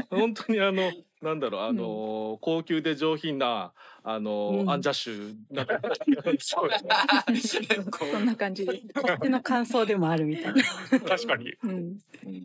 [0.11, 0.91] 本当にあの
[1.21, 4.69] なんだろうあの、高級で上品なあの、うん。
[4.69, 5.65] アンジャッシュな
[6.37, 6.69] そう。
[7.33, 8.87] ですねこそんな感じです。
[8.93, 10.63] こっちの感想でもあるみたいな。
[10.99, 11.53] 確かに。
[11.63, 11.97] うん。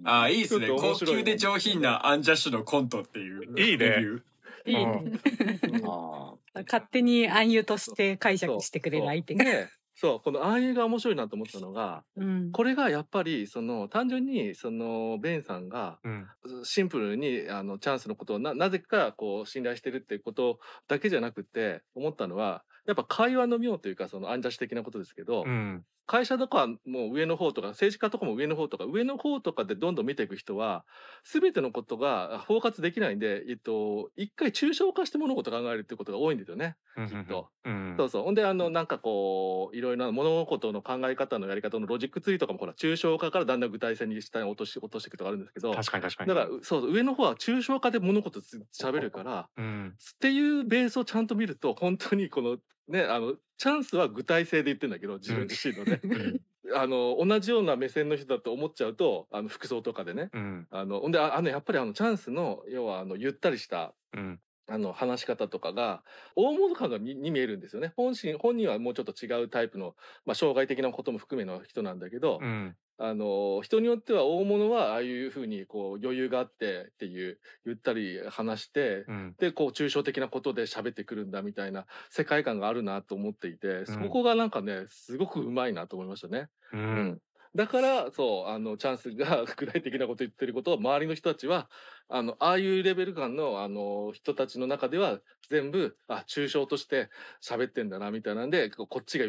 [0.05, 0.69] あいいっすね。
[0.69, 3.61] 高級で上品なアンジャッシュのコントっていう。
[3.61, 3.87] いいね。
[3.87, 4.23] レビュー。
[4.67, 5.83] いいね。
[5.85, 6.35] あ
[6.67, 9.45] 勝手に暗喩として解釈してくれる相手が。
[9.45, 9.69] ね
[10.01, 12.53] そうこの暗喩が面白いなと思ったのがうん。
[12.53, 16.27] これがやっぱりその単純にそのベンさんがうん
[16.65, 20.59] シンプルにあのチャンスのことをななぜかこう信頼してるっていうこと
[20.89, 30.85] だけじゃなくて思ったのはやっぱ会話の妙というかそのアンジャッシュ的なことですけど、うん会社とかはもう上の方とか政治家とかも上の方とか上の方とかでどんどん見ていく人は
[31.23, 36.75] 全てのことが包括できないんで、えっと、一回抽象化して物事を考えるっていうことが多いんですよね。
[36.97, 37.49] うんきっと。
[37.65, 38.23] うんそうそう。
[38.25, 46.35] ほんであのなんかこういろいろな物事の考え方のやり方のロジックツリーとかもほら抽象化からだんだん具体性に下に落とし落としていくとかあるんですけどだ確かに確かに。
[46.35, 49.95] からそう上の方は抽象化で物事つ喋るからうん。
[50.17, 52.59] っていうベースをちゃんと見ると本当にこの
[52.91, 56.41] ねあのチャンスは具体性で言ってんだけど自分自身のね、 うん。
[56.73, 60.67] あの同じような目線の人だと思っちゃうとあの服装とかでねうん。
[60.71, 66.03] あのほんでああのやっぱりあのチャンスの要はあのゆったりしたうんあの話し方とかが
[66.37, 67.93] 大物感がにに見えるんですよね。
[67.97, 72.77] 本心本人はもうちょっと違うタイプの、まあ、障害的なことも含めの人なんだけど、うん。
[73.03, 79.35] あの人によっては大物はああいうふうにこう余裕があってっていうゆったり話して、うん。
[79.39, 86.49] でこう抽象的なことで喋ってくるんだみたいな世界観があるなと思っていて、そこがなんかねすごくうまいなと思いましたね。
[86.73, 87.01] ううん。
[87.01, 87.19] ん
[87.55, 91.69] だからそうあのチャンスが具体的なこと言ってることを周りの人たちは
[92.09, 97.11] あのああいうレベル感のあの人たちの中では全部あ抽象として
[97.43, 99.25] 喋ってんだなみたいなんでここっちが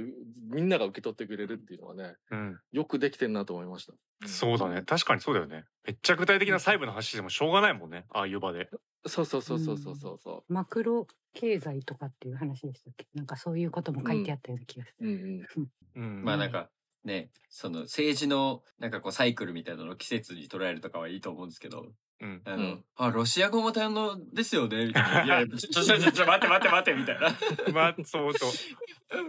[0.53, 2.61] みんなが受け取ってくれるっていうのはねうん。
[2.71, 3.93] よくできてんなと思いました。
[4.25, 4.83] そうだね。
[4.83, 5.65] 確かにそうだよね。
[5.83, 8.05] めっちゃ具体的な細部の話でもしょうがないもんね。
[8.09, 8.69] ああいう場で。
[9.07, 13.07] そうそうそうそうそうそうそマクロ経済とかっていう話でしたっけ？
[13.15, 15.07] なんかそういうことも書いてあったような気がすう。
[15.07, 15.47] うん。
[15.55, 15.67] うん。
[15.95, 16.23] うん。
[16.23, 16.71] まあなんか
[17.03, 21.85] ねその政治のなんかこうサイクルみたいなのを季節に捉えるとかはいいと思うんですけど
[22.21, 22.41] うん。
[22.45, 27.29] あの、うんあロシア語も堪能ですよねみたいな いやいやちょちょちょちょちょ待って待って待ってみたいな
[27.73, 28.51] まあ、そうそう。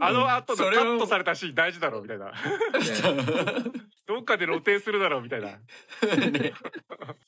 [0.00, 2.32] あの後のカットされたシーン大事だろうみたいな。
[4.06, 5.48] どっかで露呈するだろうみたいな。
[5.48, 6.52] ね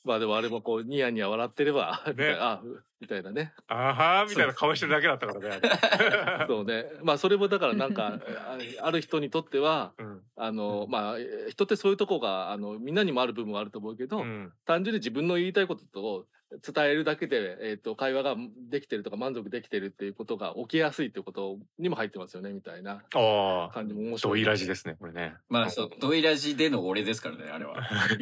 [0.03, 2.61] まあでもあれもこうニヤニヤ笑ってれば、みたいねなあ
[3.01, 3.53] みたいなね。
[3.67, 6.45] あはーみたいな顔してるだけだったからね。
[6.47, 6.85] そうね。
[7.03, 10.21] まあそれもだからなんかあ ある人にとってはうん。
[10.37, 14.53] あのまあえー人ってそういうとこがあのみんなにもある部分はあると思うけど、うん。
[14.65, 18.35] 単純に自分の言いたいことと伝えるだけで、えー、と会話が
[18.69, 23.73] できてるとか満足できてるっていうことが起きやすいっていうことにも入ってますよねみたいなああ。
[23.73, 24.41] 感じも面白い。
[24.41, 25.35] ドイラジですね、これね。
[25.49, 27.75] まあそうドイラジでの俺ですからねあれは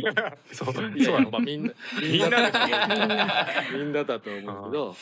[0.51, 4.95] そう、そうまあみんなみんなでみんなだと思うけど。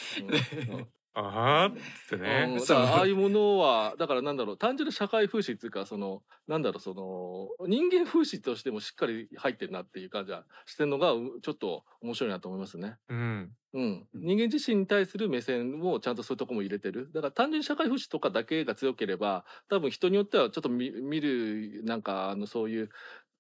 [1.14, 2.62] あはーってうんね。
[2.66, 12.98] だからああいうものはだからなんだろう単純な社会風刺っていうかそのなんだろうその人間風刺としてもしっかり入ってるなっていう感じはしてるのがうちょっと面白いなと思いますね。
[13.10, 13.56] うん。
[13.74, 22.90] うん、人間自身に対する目線をちゃんとそういうとこも入れてるだから単純に社会風刺とかだけが強ければ多分人によってはちょっと見見るなんかあのそういう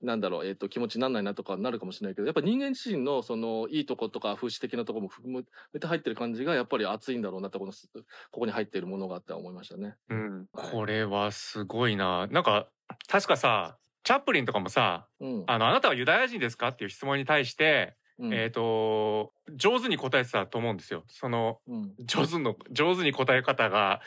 [0.01, 9.95] なんだろう、えっと気持ちになんないなとかなるかもしれないけどやっぱ人間自身のそのいいとことか風刺的なとこも含めて入ってる感じがやっぱり熱いんだろうなってこのここに入ってるものがあって思いましたね。
[10.09, 10.47] うん。
[10.53, 12.27] はいこれはすごいな。
[12.27, 12.67] なんか、
[13.07, 21.03] 確かさ、チャップリンとかもさ、うんあの、あなたはユダヤ人ですかっていう質問に対して、うんえっ、と、上手に答えてたと思うんですよ。
[21.07, 24.01] その、うん上手の、上手に答え方が、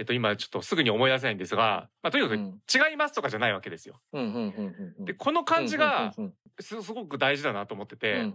[0.00, 2.58] えっ、と、今ちょっとすぐに思い出せないんですが、まあ、とにかくうん。
[2.74, 4.00] 違いますとかじゃないわけですよ。
[5.00, 8.32] で、この感じがうんすすごく大事だなと思ってうて、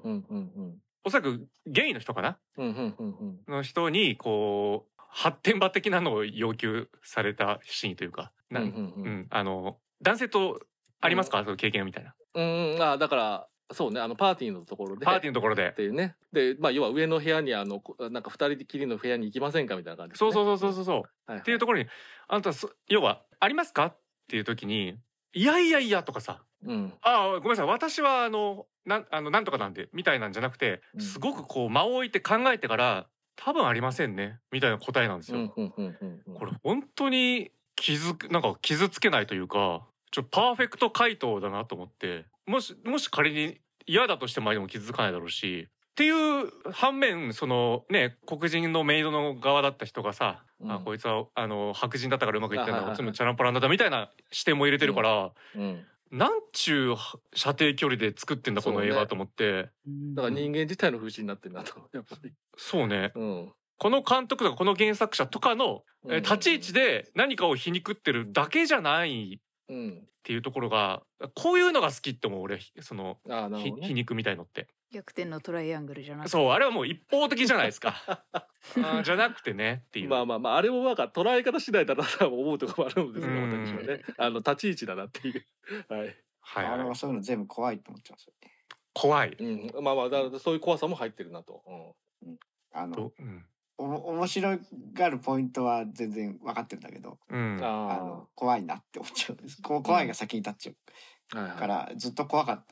[1.04, 2.38] おそらくゲイの人かな？
[2.58, 3.54] うんうんうんうん。
[3.56, 10.60] の人に、こう、発展場的なのを要求されたシーンというか、なうんうんあの、男性と
[11.02, 12.14] ありますか、その経験みたいな。
[12.36, 15.06] うんうん、あだからそうねあのパーティーのところで。
[15.06, 15.74] パーティーのところっで。
[15.76, 16.16] ていうね。
[16.32, 20.96] でまあ要は上の部屋にあのこなんか二人きりの部屋に行きませんかみたいな感じね、そうそうそうそうそう。
[20.96, 21.40] はいはい。
[21.40, 21.88] っていうところに、
[22.28, 23.98] あんたそ、要は、ありますかっ
[24.28, 24.98] ていう時に、
[25.34, 26.94] いやいやいやとかさ、うん。
[27.02, 31.02] ああ、ごめんなさい、私はあの、なん、あの、なんとかなんで、みたいなんじゃなくて、うん。
[31.02, 35.50] すごくこう、間を置いて考えてから、多分ありませんね、みたいな答えなんですよ。
[35.50, 50.84] これ本当に傷く、なんか傷つけないというか、ちょっとパーフェクト回答だなと思って、もし、もし仮に嫌だとしても相手も傷つかないだろうし、っていう反面、そのね、黒人のメイドの側だった人がさ、あ、うん。
[50.84, 52.98] こいつは、あの、白人だったからうまくいってんだ、あはいはいはい。
[52.98, 55.86] つむチャランポランだったみたいな視点も入れてるから、うん。
[56.12, 56.96] なんちゅう
[57.34, 59.70] 射程距離で作ってんだ、この映画と思って。
[60.16, 62.32] だから人間自体の風刺になってるなとやっぱり。
[62.58, 63.12] そうね。
[63.16, 63.54] うん。
[63.78, 69.90] この監督とかこの原作者とかの、立ち位置で何かを皮肉ってるだけじゃないうん。
[69.92, 71.04] っていうところが
[71.36, 73.88] こういうのが好きって思う俺そのああなるひほどね。
[73.90, 74.68] 皮肉みたいのって。
[74.92, 76.32] 逆転のトライアングルじゃなくて。
[76.32, 77.96] そうあれはもう一方的じゃないですか。
[78.34, 83.66] あーじゃなくてねっていう、まあまあまああれもなんか捉え方次第だなと思うところもあるんですようん。
[83.68, 84.02] 私はね。
[84.18, 85.46] あの立ち位置だなっていう。
[85.90, 86.00] はい。
[86.00, 86.66] はいはい。
[86.66, 88.52] あれはそういうの全部怖いと思っちゃうんですよね。
[88.94, 89.36] 怖い。
[89.40, 89.84] うん。
[89.84, 91.96] まあまあだからそういう怖さも入ってるなと。
[92.74, 93.46] あのと、うん
[93.78, 94.58] おも面白
[94.94, 97.58] がるポイントは全然分かってるんだけど、うん。
[97.58, 99.62] うんああの怖いなって思っちゃうんです。
[99.62, 100.76] こう怖いが先に立っちゃう。
[101.40, 102.66] はいから、ずっと怖かっ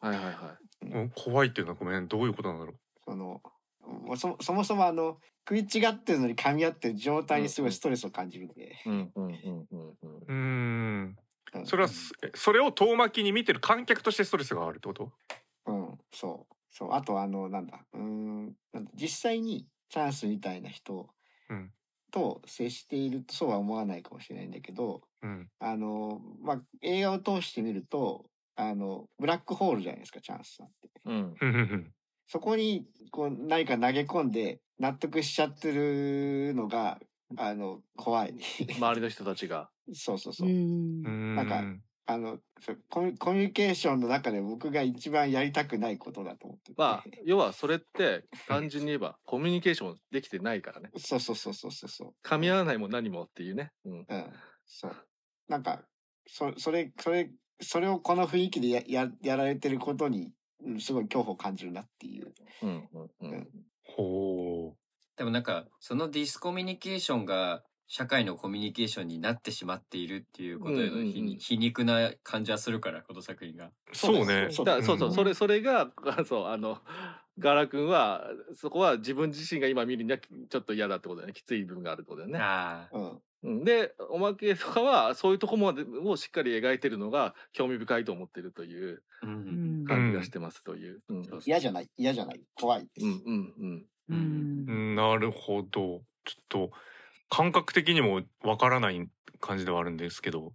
[0.00, 0.08] た。
[0.08, 0.86] はいはいはい。
[0.86, 2.74] もう怖いっていうのはごめんどういうことなんだろ
[3.04, 3.40] その
[3.86, 5.18] もうそそもそもあの
[5.48, 9.32] 食い違ってるのに噛み合ってる状態にすごいストレスを感じるんで、うんうんうん
[9.70, 10.16] うんうん。
[10.16, 11.16] ううーん。
[11.54, 11.66] うん。
[11.66, 15.12] それはすそれを遠巻きに見てる観客としてストレスがあるってこと？
[15.66, 16.54] うんそう。
[16.70, 16.92] そう。
[16.92, 21.08] あとあのなんだうーんなんだ実際にチャンスみたいな人
[21.50, 21.70] うん
[22.12, 30.90] と接しているとそうは思わないかもしれないんだけどうんあのまあ映画を通してみるとあのブラックホールじゃないですかチャンスさんって。
[31.04, 31.92] うん
[32.28, 36.98] そこにこう何か投げ込んで納得しちゃってるのが
[37.36, 38.34] あの怖い。
[38.78, 40.52] 周りの人たちがそうそうそうう。
[40.52, 41.62] なんか
[42.08, 42.38] あの
[42.88, 46.74] コミュコミュニケーションの中で僕が一番やりたくないことだと思ってて。
[46.76, 52.14] まあ要はそれって単純に言えばコミュニケーションできてないからねそうそうそうそうそうそう。
[52.24, 54.32] 噛み合わないも何もっていうねうんうん。
[54.66, 54.96] そう。
[55.48, 55.82] なんか
[56.28, 57.30] そそれそれ
[57.60, 60.32] それをこの雰囲気でやややられてることに、
[60.64, 62.32] うん、すごい恐怖を感じるなっていう。
[62.62, 63.48] うんうんうん
[63.82, 64.76] ほ
[65.16, 71.38] でもなんかそのディスコミュニケーションが社会のコミュニケーションになってしまっているっていうことへの皮,、うんうんうん。
[71.38, 73.66] 皮肉な感じはするからこの作品が。
[73.66, 74.48] うそうね。
[74.50, 76.78] そうだそうそう、うんそれそれがあ そうあの
[77.38, 81.32] ガラ君はそこは自分自身が今見るにはちょっと嫌だってことだよね。
[81.32, 82.38] きつい部分があるってことだよね。
[82.40, 82.98] ああ。
[83.42, 89.02] うでおまけとかはそういうとこまでをしっかり描いてるのが興味深いと思ってるという
[89.86, 91.02] 感じがしてますという。
[91.08, 91.24] うん。
[91.24, 91.88] そう嫌じゃない。
[91.96, 92.40] 嫌じゃない。
[92.54, 93.06] 怖いです。
[93.06, 93.86] うんうん。
[94.08, 94.66] うん。
[94.68, 94.94] うん。
[94.96, 96.02] なるほど。
[96.24, 96.70] ちょっと
[97.28, 99.08] 感覚的にもわからない
[99.40, 100.52] 感じではあるんですけど、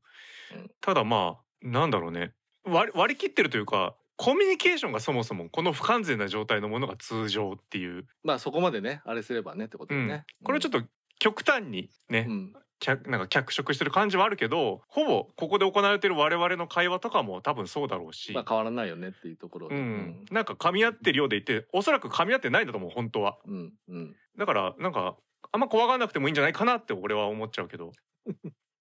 [0.53, 0.72] うん。
[0.82, 2.34] ただまあなんだろうね。
[2.63, 10.07] 割割り切ってるというかコミュニケーションがそもそもこの不完全な状態のものが通常っていう、まあそこまでねあれすればねってことうん。
[10.07, 10.26] でね。
[10.43, 10.84] これちょっと
[11.19, 12.53] 極端にね、うん。
[12.80, 19.76] 脚なんか脚色してる感じはあるけどほぼここで行われてる我々の会話とかも多分そうだろうし、まあ変わらないよねっていうところで。
[19.76, 23.38] うん、なんか噛み合ってるようでいておそらく噛み合ってないんだと思う本当は。
[23.47, 23.74] うん。
[23.88, 24.15] うん。
[24.38, 25.15] だからなんか
[25.52, 27.91] あんま怖がらなくてもいいんじゃないかなって俺は思っちゃうけど。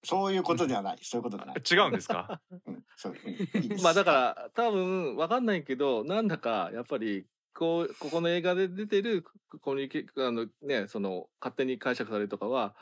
[0.04, 0.98] そういうことではない。
[1.02, 1.62] そういうことではない。
[1.70, 2.40] 違うんですか？
[2.66, 2.84] うん。
[2.96, 3.14] そう。
[3.24, 3.32] うん。
[3.62, 3.82] いいです。
[3.84, 9.24] まあだから多分わかんないけどなんだかやっぱりこうここの映画で出てる
[9.60, 12.74] コミュニケあのねその勝手に解釈されるとかは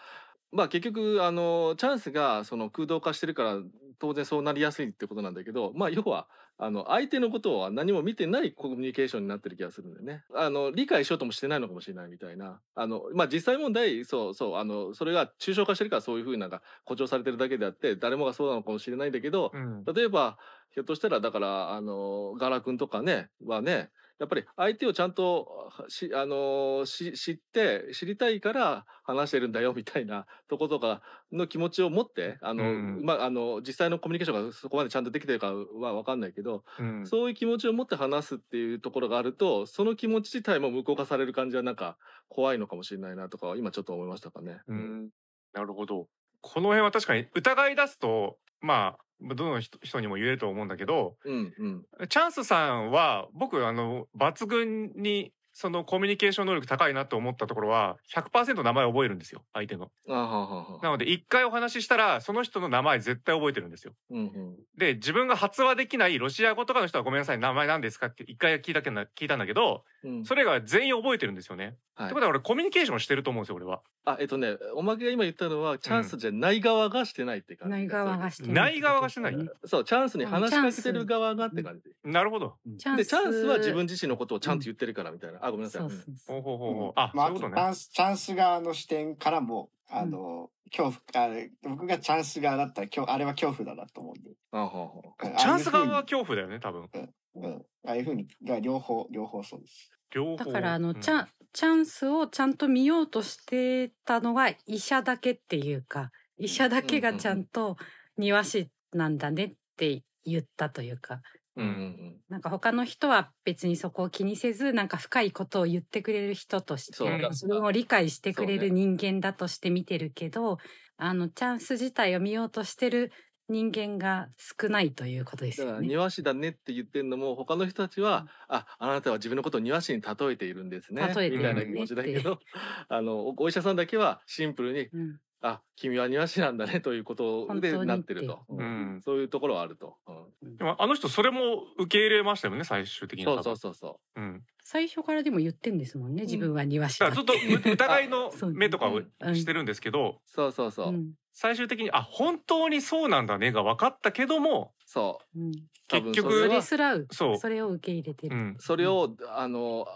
[0.53, 3.57] まあ結局あのチャンスがその空洞化してるから
[3.99, 6.28] 当然そうなりやすいってことなんだけどまあ要は
[6.61, 10.24] あの相手のことは何も見てないコミュニケーションになってる気がするんだよね。
[10.34, 12.61] あの理解しようともしてないのかもしれないみたいな。
[12.74, 20.36] あのまあ実際問題そうそうあのそれが抽象化してるからそういうふうななんか誇張されてるだけであって誰もがそうなのかもしれないんだけど、うん例えば
[20.70, 31.02] ひょっとしたらだからあのガラ君とかねはねやっぱり相手をちゃんとしあのし知って知りたいから話してるんだよみたいなとことか
[31.32, 33.04] の気持ちを持ってあの、うん。
[33.04, 37.06] まああの実際のコミュニケーションがそこまでちゃんとできてるかは分かんないけど、うん。
[37.06, 41.96] そういう気持ちを持って話すっていうところがあるとその気持ち自体も無効化される感じはなんか
[42.28, 44.60] 怖いのかもしれないなとかは今ちょっと思いましたかね。
[44.66, 45.10] うん。
[45.52, 46.08] なるほど。
[46.40, 52.09] この辺は確かに疑い出すとまあどの人人にも言えると思うんだけどうんうん。
[52.09, 59.90] チャンスさんは僕あの抜群にそのコミュニケーション能力高いなと思ったところは100%名前覚えるんですよ相手の。
[60.09, 63.92] あはははなので一回お話ししたらその人の名前絶対覚えてるんですよ。
[64.11, 64.56] うんうん。
[64.76, 70.24] で自分が発話できないロシア語とかの人はごめんなさい名前なんですかって一回聞いたけど聞いたんだけどうん。
[70.24, 71.74] それが全員覚えてるんですよね。
[71.96, 72.06] はい。
[72.06, 73.80] ってことは俺コミュニケーションしてると思うんですよ俺は。
[74.04, 79.34] あえっとねおまけが今言ったのはチャンスじゃない側がしてないって感じ、ない側がしてない側がしてない？
[79.66, 82.54] そうチャンスに話しかけてる側がって感じ、なるほど。
[82.64, 85.82] でチャンスは自分自身のことをちゃんと言ってるからみたいな、あごめんなさい。
[85.82, 86.40] そうそうそう。
[86.40, 86.84] ほうほうほうほう。
[86.84, 86.92] うん。
[86.96, 87.57] あ、まあ、そういうことね。
[87.57, 96.88] チャンスチャンス側の視点からもあの、恐怖あれ僕がチャンス側だったら今日あれは恐怖だなと思うんで、あほうほううんチャンス側は恐怖だよね多分。
[96.92, 97.66] ふうにうん。
[97.86, 99.90] ああいうふうにが両方両方そうです。
[100.14, 100.44] 両方。
[100.44, 101.01] だからあの、うん。
[101.01, 107.76] チャンチャンスをちゃんと見ようとしてたのが医者だけっていうか医者だけがちゃんと
[108.18, 111.22] 庭師なんだねって言ったというか
[111.62, 117.32] うんうんなんか他の人は別にそこを気にせずなんか深いことを言ってくれる人としてそうだ。
[117.32, 120.59] それを理解してくれる人間だとして見てるけど、
[120.98, 123.12] あのチャンス自体を見ようとしてる
[123.48, 125.88] 人間が少ないということですだからよね。
[125.88, 131.09] 庭師だねって言ってるのも他の人たちは、ああなたは自分のことを庭師に例えているんですね。
[131.09, 132.40] みたいな気持ちだけど
[132.88, 139.01] あのおお医者さんだけはシンプルにうんあ君は庭師なんだねということでなってると、うん。
[139.05, 139.97] そういうところはあると、
[140.43, 143.34] でもあの人それも受け入れましたよね最終的うん、に。
[143.34, 144.20] そうそうそうそう。
[144.20, 144.43] ん。
[144.64, 149.36] 最初からでも言ってんですもんね自分は庭師だっだからずっとう 疑いの 目とかをうん。
[149.36, 151.12] してるんですけど、うそうそうそう、うん。
[151.32, 155.39] 最終的にあ本当にそうなんだねが分かったけども、そう。
[155.86, 157.07] 結局それすらう。
[157.12, 157.36] そう。
[157.39, 158.36] それを受け入れてる。
[158.36, 158.51] うん。
[158.51, 159.86] うそれをあの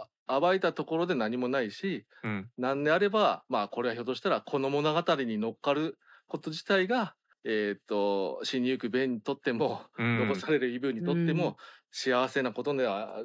[0.40, 2.50] 暴いたところで何もないしうん。
[2.58, 7.14] なんであればまあこれはひょっとしたらこの物語に乗っかること自体が
[7.44, 10.18] えっ、と死にゆくベンにとっても、うん。
[10.28, 11.36] 残されるイブにとってうん。
[11.38, 11.56] も
[11.90, 13.16] 幸せなことでは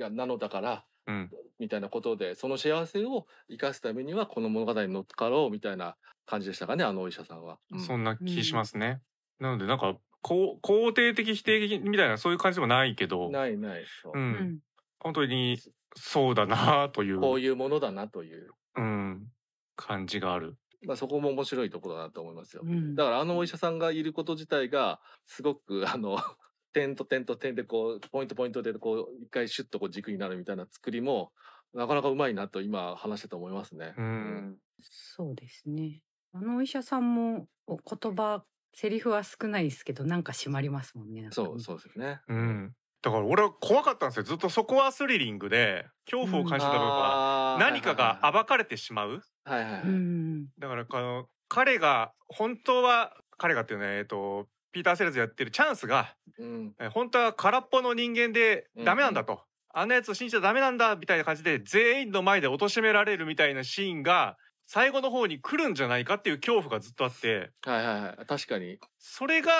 [0.00, 1.30] がなのだからうん。
[1.58, 5.96] みたいなことでその幸せを生かすためにはこの物語に乗っかろうみたいな
[6.26, 7.58] 感じでしたかねあのお医者さんは。
[7.70, 7.80] うん。
[7.80, 9.00] そんな気しますね。
[9.38, 14.34] なのでなんかこう肯定的否定的みたいなそういう感じでもないけど、ないないそうう、うん。
[14.54, 14.58] ん。
[15.00, 15.58] 本当に
[15.96, 19.26] そうだなというこういうものだなという、うん、
[19.74, 20.56] 感じがある。
[20.86, 22.62] まあ、そこも面白いところだなと思いますよ。
[22.64, 26.18] うんだからあのお医者さんがいること自体がすごくあの
[26.72, 31.32] 点と点と点でこうポイントポイントでこう一回シュッとこう軸になるみたいな作りも
[31.72, 33.94] なかなかうまいなと今話してて思いますね。
[33.96, 36.02] うん、そうですね。
[36.32, 38.44] あのお医者さんもお言葉
[38.74, 41.28] セリフは少ないですけどなんか締まりますもんね。
[41.30, 42.20] そうそうですよね。
[42.28, 42.76] うん。
[43.02, 44.22] だから俺は怖かったんですよ。
[44.24, 49.22] ずっとそこはスリリングで恐怖を感じた部分は何かが暴かれてしまう。
[49.44, 49.82] はいはいはい。
[49.82, 59.40] うんだからこの彼が本当は彼がっていうねえっとピーター・セルズやってるチャンスがうんえ本当は空っぽの人間でダメなんだと。
[59.78, 67.50] あんなやつを信じちゃダメなんだみたいな感じで全員の前で貶められるみたいなシーンが最後の方に来るんじゃないかっていう恐怖がずっとあって。
[67.62, 68.26] はいはいはい。
[68.26, 68.78] 確かに。
[68.98, 69.50] それが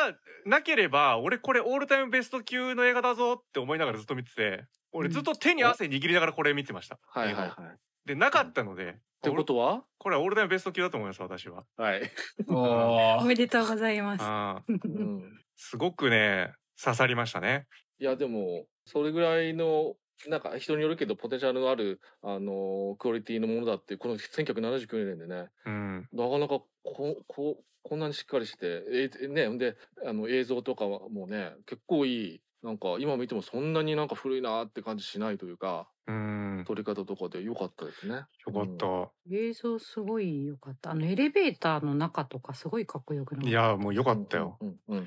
[0.45, 6.99] なければ俺これオールタイムベスト級の映画だぞって思いながらずっと見てて俺ずっと手に汗握りながらこれ見てました。
[7.09, 7.51] はいはいはい。
[7.51, 9.83] っでなかったのでてことは？
[9.99, 11.65] これはオールタイムベスト級だと思います私は。
[11.77, 12.11] はい、
[12.49, 14.25] お おめでとうございます。
[14.69, 16.53] うん、すごくね
[16.83, 17.67] 刺さりましたね。
[17.99, 19.97] いやでもそれぐらいの
[20.29, 28.83] なんか人によるけどポテンシャルのあるあのクオリティのものだってこの 1979年でねうんなかなかこここんなにしっかりして
[29.23, 38.15] えねほんであの映像とかはもうね結構いいなんか今見てもそんなになんか古いなって感じしないというかうん撮り方とかで良かったですね。
[38.47, 39.11] よかった。
[39.31, 40.93] 映像すごい良かった。
[40.93, 43.49] あのエレベーターの中とかすごいかっこよくない？
[43.49, 44.57] いやもうよかうんったよ。
[44.61, 45.07] うんうんうん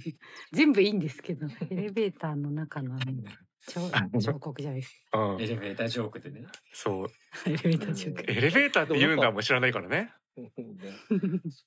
[0.52, 2.96] 全部いいんですけど、エレベーターの中の
[3.66, 3.80] 彫
[4.20, 4.80] 彫刻じゃない。
[4.80, 5.42] ですうん。
[5.42, 6.46] エレベータージョークでね。
[6.72, 7.08] そう。
[7.08, 7.14] か。
[7.46, 8.30] エレベーター彫刻。
[8.30, 10.12] エレベーターって言うんだもん知らないからね。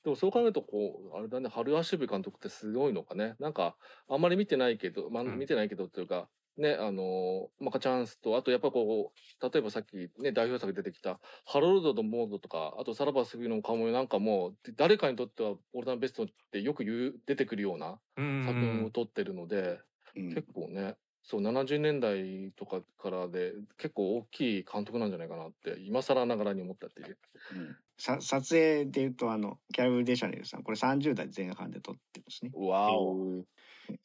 [0.03, 1.49] でもそう考えるとこうあれだね。
[1.49, 3.35] 春足部監督ってすごいのかね。
[3.39, 3.77] なんか
[4.09, 5.39] あんまり見てないけど、まあ、うん。
[5.39, 18.45] 見てないけどっていうか、ねあのマカチャンスとあとやっぱこう例えばさっきね代表作で出てきた「ハロルドとモード」とかあと「さらば杉のカモメ」なんかも誰かにとってはオールタイムベストってよく言う出てくるようなうん。
[18.45, 19.79] 作品を撮ってるので、
[20.15, 20.29] うん。
[20.33, 20.95] 結構ね
[21.30, 27.17] そう70年代とかからで結構大きい監督なんじゃないかなって今更ながらに思ったっていう。
[27.53, 32.51] うんさ撮影でいうとあのキャブ・デシャネルさんこれ30代前半で撮ってますね。
[32.53, 33.43] わお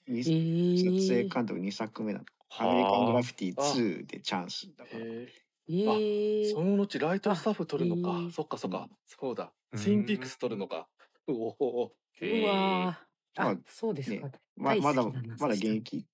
[0.09, 2.25] にえ撮影監督2作目なの。
[2.59, 5.05] アメリカングラフィティ2でチャンスだから。
[5.05, 5.29] へ
[5.69, 8.19] えーその後ライトスタッフ撮るのか。
[8.27, 8.89] えそっかそっか。
[9.07, 9.53] そうだ。
[9.73, 10.89] うんツインピークス撮るのか。
[11.29, 11.93] おお。
[12.23, 14.31] うわーまああ、そうですか。
[14.57, 15.05] ま大好まだ
[15.39, 16.07] まだ現役。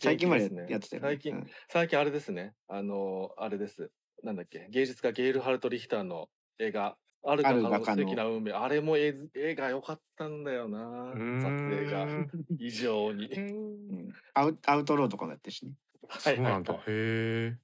[0.00, 1.08] 最近までやってたよね。
[1.08, 2.54] 最近うん最近あれですね。
[2.68, 3.90] あのあれです。
[4.22, 4.68] なんだっけ。
[4.70, 6.28] 芸術家ゲイル・ハルト・リヒターの
[6.58, 6.96] 映画。
[7.24, 8.52] あるある画家画家のの素敵な運命。
[8.52, 11.12] あれも映映画良かったんだよな。
[11.40, 12.06] 撮影が
[12.58, 13.26] 異常に。
[13.26, 15.74] うんアウアウトローとかもやってるしね。
[16.18, 16.74] そうなんだ。
[16.74, 17.56] へえ。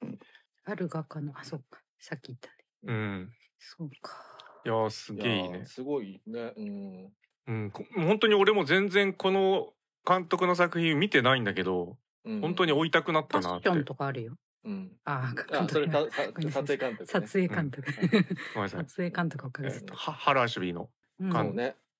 [0.65, 1.83] ある画家の、あ、そっか。
[1.99, 2.55] さっき言ったね。
[2.85, 3.33] うん。
[3.59, 4.17] そうか。
[4.65, 5.65] いやーすいげえいいね。
[5.65, 6.53] すごいね。
[6.57, 7.13] うん。
[7.47, 7.71] うん。
[7.71, 9.73] こ本当に俺も全然この
[10.07, 11.99] 監督の作品見てないんだけど、
[12.29, 13.69] うん本当に追いたくなったなって。
[13.69, 14.37] パッションとかあるよ。
[14.65, 14.93] うん。
[15.05, 17.07] あー、あ、それ監督かさごめんなさい撮影監督、ね。
[17.07, 17.93] 撮影監督。
[18.55, 18.81] ごめんなさい。
[18.81, 20.91] 撮影監督おかげでえっとはハラーシュビーの。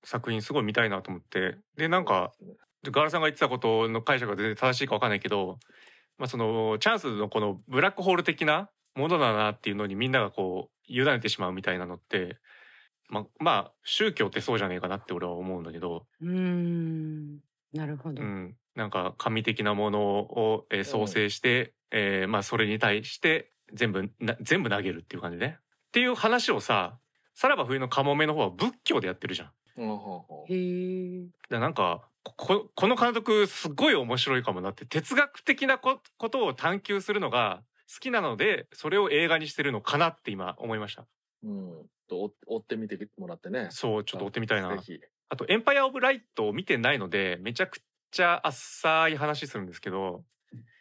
[0.03, 1.57] 作品すごい見たいなと思って。
[1.75, 2.31] で、なんか、
[2.83, 5.59] ガラさんが言ってたことの解釈が全然正しいかわかんないけど、
[6.17, 12.37] まあそのチャンスのこのブラックホール的なものだなっていうのにみんながこう委ねてしまうみたいなのって、
[13.09, 17.39] ままあ宗教ってそうじゃねえかなって俺は思うんだけど、うーん。
[17.73, 18.21] なるほど。
[18.21, 25.57] うん、なんか神的なものを、えー創生して、えーまあそれに対して全部な全部投げるっていう感じね。
[25.59, 26.97] っていう話をさ、
[27.35, 29.51] さらば冬のカモメの方は仏教でやってるじゃん。
[30.47, 31.27] へえ。
[31.49, 37.61] でなんかここの監督すごい面白いかもなって哲学的なこことを探求するのが
[37.93, 41.05] 好きなのでそれを映画にしてるのかなって今思いました
[41.43, 41.85] うん。
[42.07, 43.67] と追追ってみてもらってね。
[43.71, 44.99] そうちょっと追ってみたいなぜひ。
[45.29, 47.79] あと「エンパイア・オブ・ライト」を見てないのでめちゃく
[48.11, 50.23] ちゃ浅い話するんですけど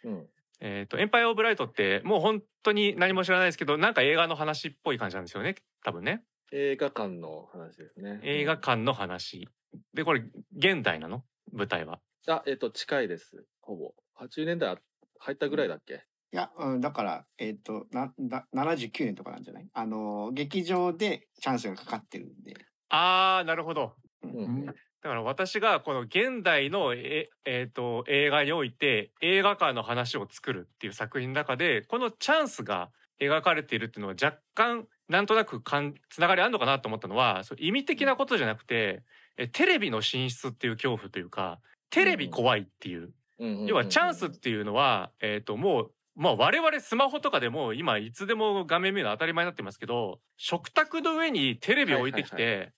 [0.05, 0.27] うん。
[0.61, 5.55] 「えー、とエンパイア・オブ・ライト」ってもう本当に何も知らないですけどなんか映画の話っぽい感じなんですよね
[5.85, 8.21] 多分ね映画館の話ですね。
[8.23, 9.49] 映画館の話
[9.93, 10.23] でこれ
[10.57, 11.23] 現代なの？
[11.53, 13.45] 舞台はあ、えっ、と、近いです。
[13.61, 13.95] ほぼ。
[14.19, 14.77] 80年代
[15.19, 16.05] 入ったぐらいだっけ？
[16.33, 19.69] いや、うん、だから、えっ、となだ、79年とかなんじゃない？
[19.75, 22.57] あの、劇場でチャンスがかかってるんで。
[22.89, 24.75] あーなるほどうん。
[25.09, 39.03] だから私がこの現代のえ、えー、と映画において映画館の話を作るっていう作品の中でこのチャンスが描かれているっていうのは若干なんとなくかんつながりあるのかなと思ったのはそう意味的なことじゃなくて
[39.39, 43.11] えテレビの進出っていう恐怖というかテレビ怖いっていう。
[43.39, 43.67] うん。
[43.67, 45.91] 要はチャンスっていうのは、えー、ともう、
[46.21, 52.73] まあ、我々スマホとかでも今いつでも画面見るの当たり前になってますけど食卓の上にテレビを置いてきて、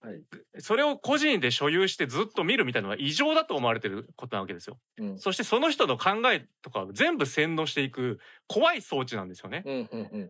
[0.58, 4.78] それを個人で所有してずっと見るみたいなのは異常だと思われてることなわけですよ。
[4.98, 5.18] うん。
[5.18, 9.64] そしてその人の考えとかを全部洗脳していく怖い装置なんですよね。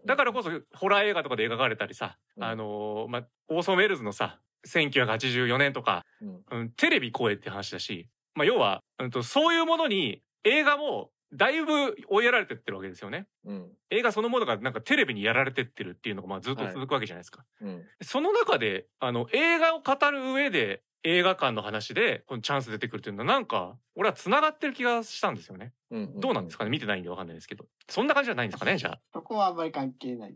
[0.07, 2.45] だからこそホラー映画とかで描かれたりさ、うん。
[2.45, 4.39] あのーまあ、オーソン・ウェルズのさ
[4.69, 6.61] 1984年とか、うん。
[6.61, 8.07] うん、テレビ怖いって話だし、
[8.37, 13.27] まあ、要は、うん、とそういうものに映画もだいぶ追いやられてってるわけですよね。
[13.45, 13.73] うん。
[13.91, 17.45] 映画そのものがなんかテレビにやられてってるっていうのがまあずっと続くわけじゃないですか。
[17.61, 17.85] うん。
[18.03, 25.73] その中であの映画を語る上で映画館の話でこのチャンス出てくるっていうのはなんか俺は繋がってる気がしたんですよね。
[25.91, 26.71] うんどうなんですかね？
[26.71, 27.67] 見てないんでわかんないですけど。
[27.89, 28.77] そんな感じじゃないんですかね？
[28.77, 29.01] じゃあ。
[29.13, 30.35] そこはあんまり関係ない。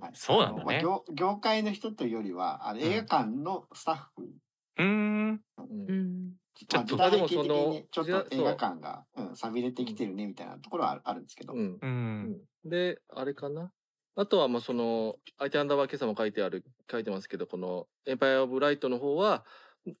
[0.00, 0.10] はい。
[0.14, 0.64] そうなんだね。
[0.64, 2.86] まあ業業界の人というよりは、あのうん。
[2.86, 4.30] 映画館のスタッフ、
[4.78, 5.40] うーん。
[5.58, 5.90] うん。
[5.90, 11.60] うんちょっとまあ時代的あでもそのにちょっと映画館が、うん、錆びれてきてるねみたいなところはあるあるんですけど、うん。
[11.60, 12.36] ううん。
[12.66, 12.70] ん。
[12.70, 13.72] であれかな？
[14.16, 19.44] あとはまあその IT アンダーバー今朝も書いてある書いてますけどこの「エンパイア・オブ・ライト」の方は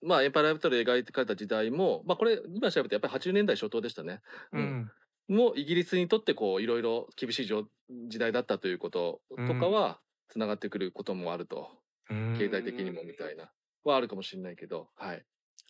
[0.02, 4.20] まあエンパイア・オブ・ライトで描いてかれた時代もまあこれ今調べてやっぱり80年代初頭でしたね。
[4.52, 4.62] ううん。
[4.62, 4.90] ん
[5.26, 7.64] もイギリスにとってこういろいろ厳しい状
[8.08, 9.98] 時代だったということとかは
[10.28, 11.70] つながってくることもあると、
[12.10, 12.34] うん。
[12.38, 13.50] 経済的にもみたいな。
[13.84, 15.24] はあるかもしれないけどはい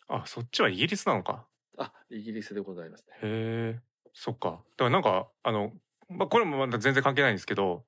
[0.07, 1.45] あそっちはイギリスなのか。
[1.77, 3.15] あイギリスでございますね。
[3.21, 3.79] へえ
[4.13, 4.49] そっか。
[4.49, 5.73] だからなんかあの、
[6.09, 7.85] まあ、これもまだ全然関係ないんですけど、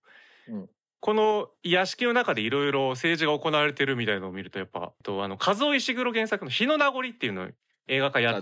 [0.47, 7.49] うんこの屋敷の中でいろいろ政治が行われてるみたいのを見るとやっぱとあの和尾石黒原作の「日の名残」っていうのを
[7.87, 8.41] 映画化や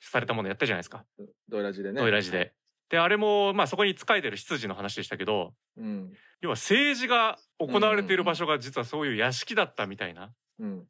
[0.00, 1.04] されたものやったじゃないですか。
[1.48, 2.00] ドイラジでね。
[2.00, 2.54] ドイラジで。
[2.88, 10.86] であれもまあそこに仕えてる執事の話でしたけどうん要は政治が行われている場所が実はそういう屋敷だったみたいな、うんうん、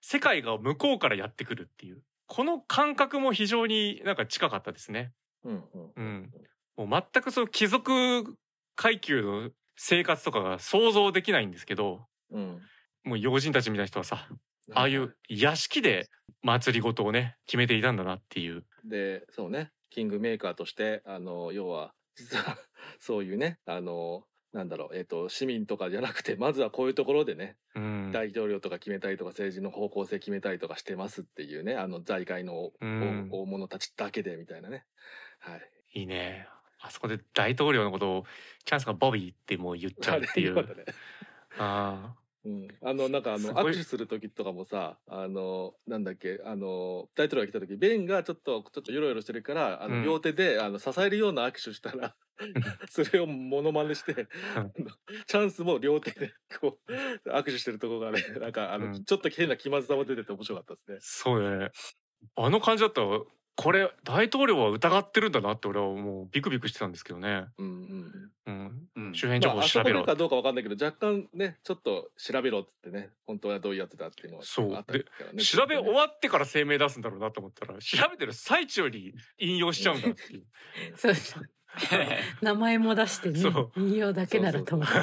[0.00, 2.02] 世界が向こうからやってくるっていう。
[2.26, 5.12] この感覚も非常になんか近かったですね。
[5.44, 5.64] うん
[5.96, 6.30] うん
[6.76, 8.36] もう全くその貴族
[8.76, 12.60] 階級の生活とかが想像できないんですけどうん。
[13.04, 14.28] もう要人たちみたいな人はさ
[14.74, 16.08] ああいう屋敷で
[16.42, 18.64] 祭りごとをね決めていたんだなっていう。
[18.84, 19.70] でそうね。
[19.90, 22.58] キングメーカーとしてあの要は実は
[23.00, 24.24] そういうねあの
[24.58, 34.84] なんだろう、えっと市民とかじゃなくて まずはこういうところでね、うん大統領とか決めたりとか政治の方向性決めたりとかしてますっていうねあの財界のうん大大物たちだけでみたいなね。
[35.38, 36.48] はいいいね。
[36.80, 38.24] あそこで大統領のことを
[38.64, 40.58] チャンスがボビーってもう言っちゃうっていう。
[40.58, 40.84] あね
[41.58, 50.04] あうん、あのなんかあの握手する時とかもさあのなんだっけあの大統領が来た時ベンがちょっとちょっとヨロヨロしてるからあの、うん。
[50.04, 52.14] 両手であの支えるような握手したら
[52.88, 54.14] それをモノマネして
[55.26, 59.04] チャンスも両手でこう握手してるところがねなんかあの、うん。
[59.04, 60.98] ちょっと変な気まずさも出てて面白かったですね。
[61.00, 61.70] そうよね。
[62.36, 63.20] あの感じだったら
[63.60, 67.46] これ大統領は疑ってるんだなって俺はもうビクビクしてたんですけどね。
[67.58, 69.98] うんうんうん、うん周辺情報調べろ。
[69.98, 70.14] そこでか。
[70.14, 74.76] どうかわかんないけど若干ねちょっと調べろってね本当はどういうやつだっていうのはそう。
[74.76, 80.44] あったからね調べ終わってから声明出すんだろうなと思ったら調べてる最中に引用しちゃうんだっていう。
[80.94, 81.50] そうそう。
[82.40, 83.72] 名前も出してねそう。
[83.76, 84.94] 引用だけならと思って。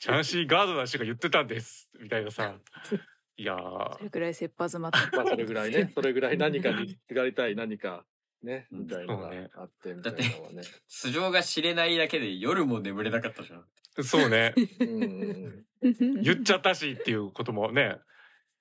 [0.00, 2.54] チ ャンシー・ガードナー氏が言ってたんですみたいなさ。
[3.36, 3.96] いやー。
[3.98, 8.04] それくらい切羽詰まって まあそれぐらいね、それぐらい何かにすがりたい何か。
[8.42, 8.78] ね、うん。
[8.80, 10.62] みたいなのがあってみたいなのはね。
[10.88, 13.64] 素性が知れないだけで夜も眠れなかったじゃん。
[14.02, 14.54] そうね。
[14.80, 15.66] うん。
[15.82, 17.98] うん言っちゃったしっていうこともね。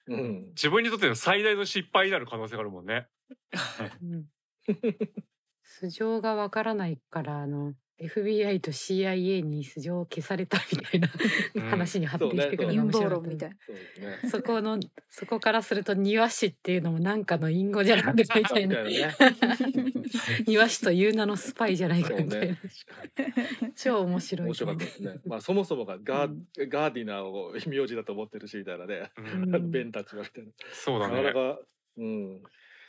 [0.07, 0.19] うん。
[0.19, 0.45] うん。
[0.49, 3.07] 自分にとっての最大の失敗になる可能性があるもんね。
[4.01, 4.25] うん。
[5.63, 11.09] 素性がわからないからあの FBI と CIA に素性を消されたみたいな
[11.55, 13.57] うん話に発展してくるの陰が面白いね。
[14.29, 14.79] そこの
[15.09, 18.83] そこからすると庭師っていうのもなんかの隠語じゃないかみたいな。
[20.47, 22.57] 庭師という名のスパイじゃないかそうみたいな、ね。
[23.75, 25.19] 超面白い面白かったですね。
[25.25, 26.35] まあそもそもがガー,、
[26.69, 29.11] ガーディナーを 名字だと思ってるしみたいなね。
[29.17, 30.51] うんうんベンたちがみたいな。
[30.73, 31.53] そうだねなかな。
[31.53, 31.59] か、
[31.97, 32.41] うん、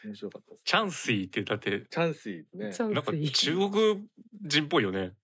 [0.04, 0.54] 面白かった。
[0.64, 2.72] チャンシーってだってチャンシーね。
[2.72, 4.08] チャンなんか中国
[4.42, 5.14] 人っぽいよね。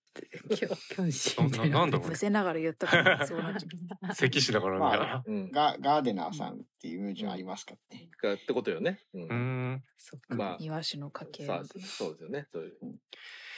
[0.49, 3.67] キョキョンシーみたいななんだろうむせながら言ったからそうなっちゃ
[4.11, 5.23] う関氏だからみたいな。
[5.25, 5.51] うん。
[5.51, 8.09] ガガーデナーさんっていう名字ありますかね。
[8.21, 8.99] がってことよね。
[9.13, 9.83] うんうーん。
[9.97, 12.47] そっかまあ庭師の家系そうですよね。
[12.51, 12.73] そういう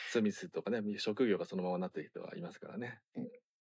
[0.09, 2.99] スミスとかね職業がそのままなってる人はいますからね。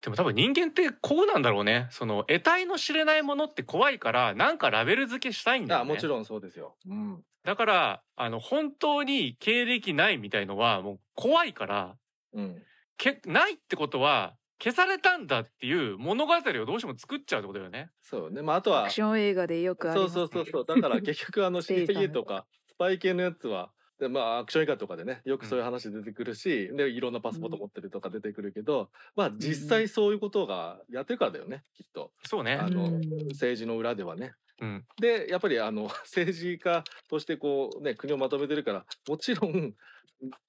[0.01, 1.87] でも多分人間ってこうなんだろうね。
[1.91, 5.91] その得体の知れないものって怖いからなんかラベル付けしたいんだよね。
[5.91, 6.75] あもちろんそうですよ。
[6.87, 7.23] うん。
[7.43, 11.95] だからあの本当に経歴ないみたいのはもう怖いから
[12.33, 12.61] うん。
[12.97, 17.89] けないってことは消されたんだっていう物語をどうしても作っちゃうってことだよね。
[18.01, 18.41] そうよね。
[18.41, 20.65] まああとはアクション映画でよくありそうそうそうそう。
[20.65, 23.71] だから結局あの スペイタム CIA とかスパイ系のやつは。
[23.99, 32.69] でまあアクション映画とかでねよくそういう話出てくるし、でいろんなパスポート持ってるとか出てくるけど、まあ実際そういうことがやってるからだよねきっとそうねあ。
[32.69, 34.33] のうん政治の裏ではね。
[34.61, 34.85] うん。
[34.99, 39.75] でやっぱりあの 政治家としてこうね国をまとめてるからもちろん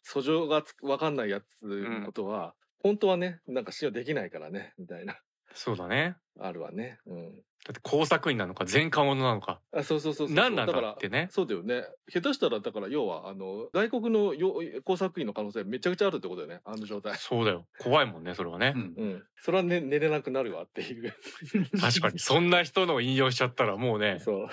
[0.06, 5.18] 訴状がつ分かんないやつのことは、本当はねなんか信用できないからねみたいな
[5.54, 6.16] そうだね。
[6.40, 6.98] あるわね。
[7.06, 11.28] うん、だって工作員なのか前科者なのかあそうそうそうそう何なんだってね。
[11.30, 17.16] そうだよね下手したらだから要はあの外国のよ工作員の可能性めちゃくちゃあるってことだよねあの状態。
[17.16, 17.66] そうだよ。
[17.78, 18.78] 怖いもんねそれはねう。
[18.78, 21.12] んうん、それは、ね、寝れなくなるわっていう
[21.80, 24.48] 確かにそんな人の引用しちゃったらもうねそう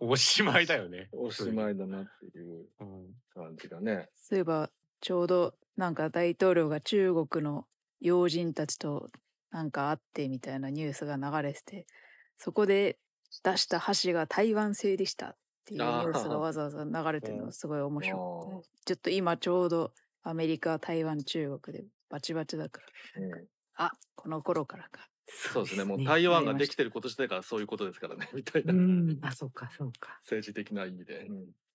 [0.00, 1.08] おしまいだよね。
[1.12, 3.06] おしまいだなっていううん。
[3.34, 4.08] 感じがね。
[4.14, 4.70] そういえば
[5.00, 7.66] ちょうどなんか大統領が中国の
[8.00, 9.08] 要人たちと
[9.50, 11.86] なんか会ってみたいなニュースが流れてて
[12.36, 12.98] そこで
[13.42, 19.92] 出した箸が台湾製でしたっていうニュースがわざわざ流れてるのがすごい面白くてちょっと今ちょうど
[20.22, 22.80] アメリカ台湾中国でバチバチだか
[23.16, 23.44] らうん
[23.80, 25.84] あこの頃からかそうですね。
[25.84, 28.28] もう台湾ができてること自体がそういうことですからね。
[28.34, 28.72] みたいな。
[28.72, 30.18] うん、あ、そうか、そうか。
[30.22, 31.28] 政治的な意味で。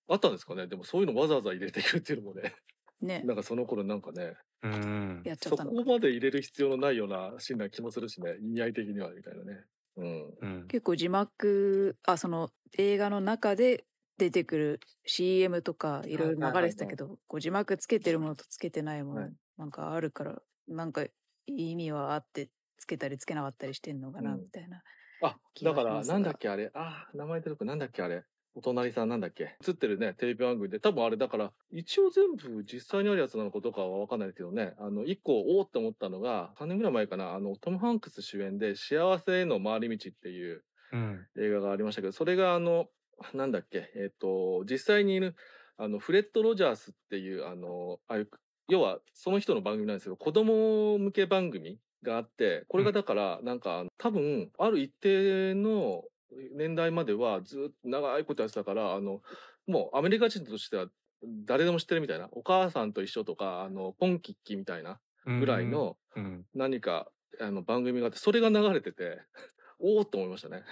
[0.08, 2.54] あったんですかねでもそういうのわざわざ入れていくっていうのもね。
[3.00, 4.34] ねなんかその頃なんかね。
[4.64, 5.22] うん。
[5.24, 8.36] やっちゃっそたのかこまで入れる必要のないようなシーンな気もするしね。
[8.40, 9.64] 意味合い的にはみたいなね。
[9.96, 10.34] うん。
[10.40, 10.68] うん。
[10.68, 13.84] 結構字幕あその映画の中で
[14.18, 21.04] 出てくる CM とかいろいろ流れてたけど、こう字幕つけてるものとつけてないもの、はいなんかあるからなんか
[21.46, 24.82] 意味はあってつけたりつけなかったりしてんのかな、うんみたいな
[25.20, 26.70] あ、気だから、なんだっけあれ。
[26.74, 27.66] あ、名前出てくる。
[27.66, 28.24] なんだっけあれ。
[28.56, 29.56] お隣さんなんだっけ？
[29.66, 30.78] 映ってるね、テレビ番組で。
[30.78, 34.74] 多分あれだから、一応全部実際にあるやつなのかどうかはわかんないけどね。
[34.78, 37.34] あの、一個、おおって思ったのが、3年ぐらい前かな。
[37.34, 41.26] あの、トム・ハンクス主演で、幸せへの回り道っていううん。
[41.38, 42.88] 映画がありましたけど、それがあの、
[43.34, 45.36] なんだっけ、えっ、と、実際にいる、
[45.76, 48.30] あの、フレッド・ロジャースっていう、あの、ああいう
[48.68, 56.04] 要は、その人の番組なんですけど、子供向け番組があって、これがだから、なんか、多分、ある一定の
[56.52, 59.22] 年代まではずっと長いことやってたから、あの、
[59.66, 60.88] もうアメリカ人としては
[61.22, 65.00] 誰でも知ってるみたいな、お母さんと一緒とか、あの、ポンキッキみたいな
[65.38, 66.46] ぐらいのうん。
[66.54, 67.10] 何か、
[67.40, 69.22] あの、番組があって、それが流れてて、
[69.80, 70.64] おおっと思いましたね。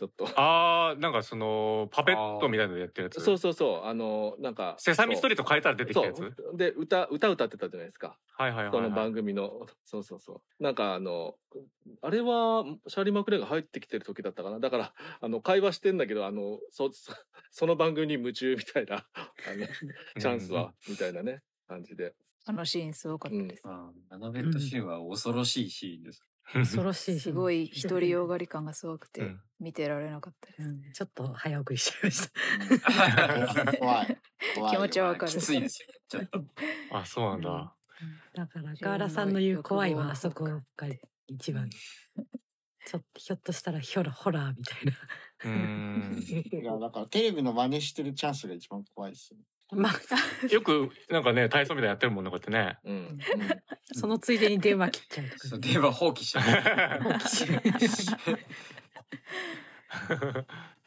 [0.00, 0.26] ちょっと。
[0.40, 3.20] ああ、なんかそのパペットみたいなのやってるやつ？
[3.20, 4.76] そうそうそう、あの、なんか。
[4.78, 6.34] セサミストリート変えたら出てきたやつ？
[6.56, 8.18] で、歌、歌歌ってたじゃないですか。
[8.38, 8.72] はいはいはい、はい。
[8.72, 10.62] その番組の、そうそうそう。
[10.62, 11.34] なんかあの、
[12.00, 14.58] あれは、シャーリー・マクレーが入ってきてる時だったかな。
[14.58, 17.12] だから、あの、会話してんだけど、あの、そ、そ
[17.50, 19.66] その番組に夢中みたいな、あの、
[20.18, 22.14] チャンスは、みたいなね、感じで。
[22.46, 26.26] あのシーンすごかったです、ああのベッドシーンは恐ろしいシーンです。
[26.52, 27.24] 恐ろしいし。
[27.24, 33.72] すごい独りよがり感がすごくてうん見てられなかったです、うんちょっと早送りしちゃいました。
[33.78, 34.18] 怖い。
[34.54, 35.88] 怖い気持ちはわかるきついですよ。
[36.08, 36.44] ちょっと。
[36.96, 37.74] あ、そうなんだ。
[38.34, 40.88] だから、ガーラさんの言う怖いはあそこが
[41.26, 41.68] 一番。
[41.68, 44.92] ちょっと、ひょっとしたらヒョラ、ホラーみたいな。
[45.44, 46.18] うーん。
[46.62, 49.40] いやだからテレビの真似してるチャンスが一番怖いですよ。
[49.72, 52.78] まあ、よくなんかね体操みたいなやってるもんねこうやってね。
[52.84, 53.18] うん。
[53.92, 57.02] そのついでに電話切っちゃうとかそう電話放棄しちゃう。
[57.02, 58.30] 放棄しちゃう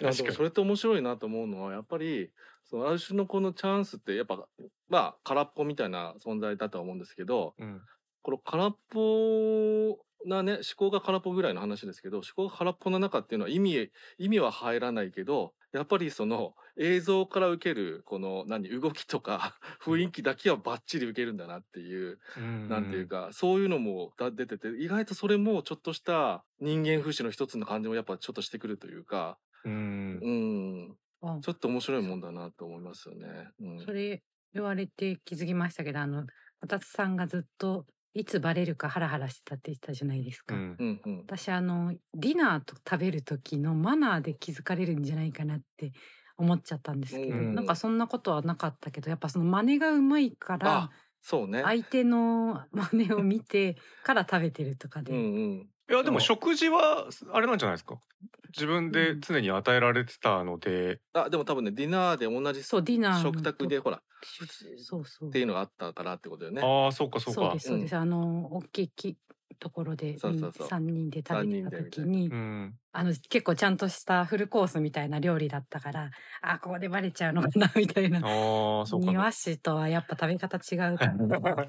[0.01, 2.31] いやでもそれって面白いなと思うのはやっぱり
[2.63, 4.47] そのある種のこのチャンスってやっぱ
[4.89, 7.81] まあ空っぽみたいな存在だとは思うんですけどうん。
[8.21, 22.19] この空っぽなね思考が空っぽぐらいの話ですけど思考が空っぽの中っていうのは意味意味は入らないけどやっぱりその映像から受けるこの何動きとか 雰囲気だけはバッチリ受けるんだなっていう
[22.67, 30.19] なんていうか、そういうのもだ出てて、意外とそれもちょっとした人間不死の一つの感じもやっぱちょっとしてくるというか、うん。
[30.21, 31.43] うん、あ。
[31.43, 33.51] ちょっと面白いもんだなと思いますよね。
[33.59, 33.77] うん。
[33.77, 36.25] それ言われて気づきましたけど、あの、
[36.59, 40.55] こたつさんがずっといつバレるかハラハラしてたって言ってたじゃないですか。
[40.55, 40.75] うん。
[40.79, 41.23] うんうん。
[41.25, 45.91] 私あのディナーと食べる時のマナーで気づかれるんじゃないかなって
[46.37, 50.91] 思っちゃったんですけど、うんなんかそんなことはなかったけどやっぱその真似がうまいからあ、
[51.21, 51.61] そうね。
[51.63, 55.21] 相手の真似を見てから食べてるとかで、うんう
[55.61, 55.69] ん。
[55.93, 57.99] いやでも食事はあれなんじゃないですか？
[58.55, 64.01] 自分で常に与えられてたので、あ、でも多分ね、ディナーで同じそうディナーの食卓でほら、
[64.77, 66.61] そうそうっていうのがあったからってことよね。
[66.63, 67.59] ああそうかそうかそうで。
[67.59, 69.17] すそうです、あの大きいき
[69.59, 72.79] ところでそうそうそう3人で食べてた時にうん。
[72.93, 78.25] あの結構ちゃんとしたフルコースみたいな料理だったからあここでバレちゃうのかな みたいな。
[78.91, 81.27] 庭師とはやっぱ食べ方違うかなっ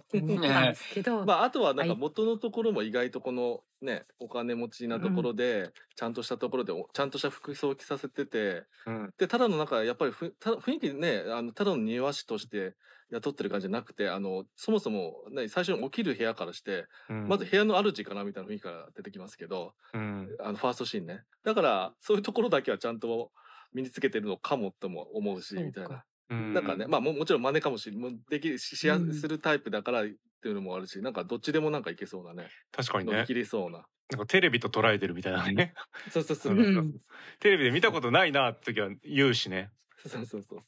[0.08, 9.14] て思ったんですけど、 まあ、あとはなんかはい元のところも意外とこのね、お金持ちなところで、ちゃんとしたところで、おちゃんとした服装を着させてて、うん。
[9.18, 12.76] で、ただのなんか、やっぱりふた雰囲気ね、あの、ただの庭師として
[13.14, 20.28] 雇ってる感じじゃなくて、あの、そもそも、ね、最初に起きる部屋からして、うんまず部屋の主かなみたいな雰囲気から出てきますけど、うん。
[20.40, 21.22] あの、ファーストシーンね。
[21.44, 23.30] だから、そういうところだけはちゃんと
[23.72, 26.04] 身につけてるのかもとも思うし、みたいな。
[26.30, 30.06] うんなんかね、まあももちろん真似かもしれもうできししやうんするタイプだからっ
[30.42, 32.48] ていうのもあるし、なんかどっちでもなんかいけそうなね。
[32.72, 33.34] 確かにね切。
[33.34, 33.86] れそうな。
[34.10, 35.74] なんかテレビと捉えてるみたいなね。
[36.10, 36.54] そうそうそう。
[36.54, 36.94] うん
[37.40, 39.70] テレビで見たことないなって時は言うしね。
[39.98, 40.60] そうそうそう。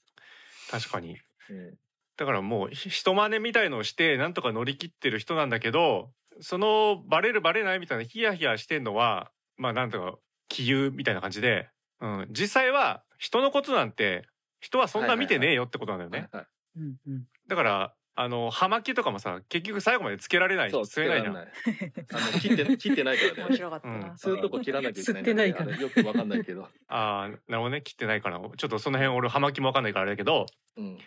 [0.71, 1.17] 確かに。
[1.49, 1.79] うん
[2.17, 6.11] だからもうひ人真似みたいのをしてなんとか乗り切ってる人なんだけど
[6.41, 11.69] そのバレるバレないみたいなヒヤヒヤしてんのはまあなんとか気憂みたいな感じで
[12.01, 14.25] うん、実際は人のことなんて
[14.61, 16.29] 人はそんな見てねえよってことなんだよね。
[16.33, 16.47] はいはい
[16.77, 17.25] うんうん。
[17.49, 21.35] だからあの葉巻とかもさ結局最後までつけられないそう吸えないじゃん。
[21.35, 22.05] つけられない。
[22.13, 23.45] あの切って切ってないからね。
[23.49, 24.19] 面白かったな、うん。
[24.19, 25.77] そういうとこ切らなきゃいけない吸ってないから。
[25.77, 26.63] よくわかんないけど。
[26.63, 27.83] ああなるほどね。
[27.83, 28.39] 切ってないから。
[28.39, 30.47] ちょっとその辺俺葉巻もわかんないからあれだけど。
[30.77, 30.99] うん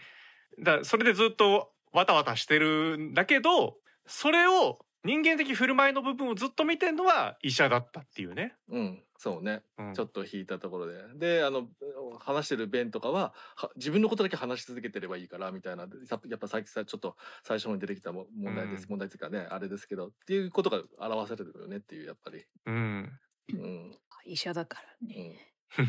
[0.64, 8.56] だそれでずっとわたわたしてるんだけどそれを人間的振る舞いの部分をずっと見てんのは医者だったっていうね。
[8.70, 9.64] うんそうね。
[9.78, 9.94] うん。
[9.94, 10.98] ちょっと引いたところで。
[11.16, 11.68] であの
[12.20, 15.84] 話してる弁とかはは自分のことだけ話し続けてればいいからみたいな。
[15.84, 15.90] や
[16.28, 18.90] やっぱさっきさちょっと最初に出てきたも問題です、うん。
[18.92, 20.08] 問題っていうかねあれですけど。
[20.08, 23.20] っていうことが表されてるよねっていうやっぱり、うん。
[23.54, 23.98] うん。
[24.26, 25.36] 医者だからね、うん、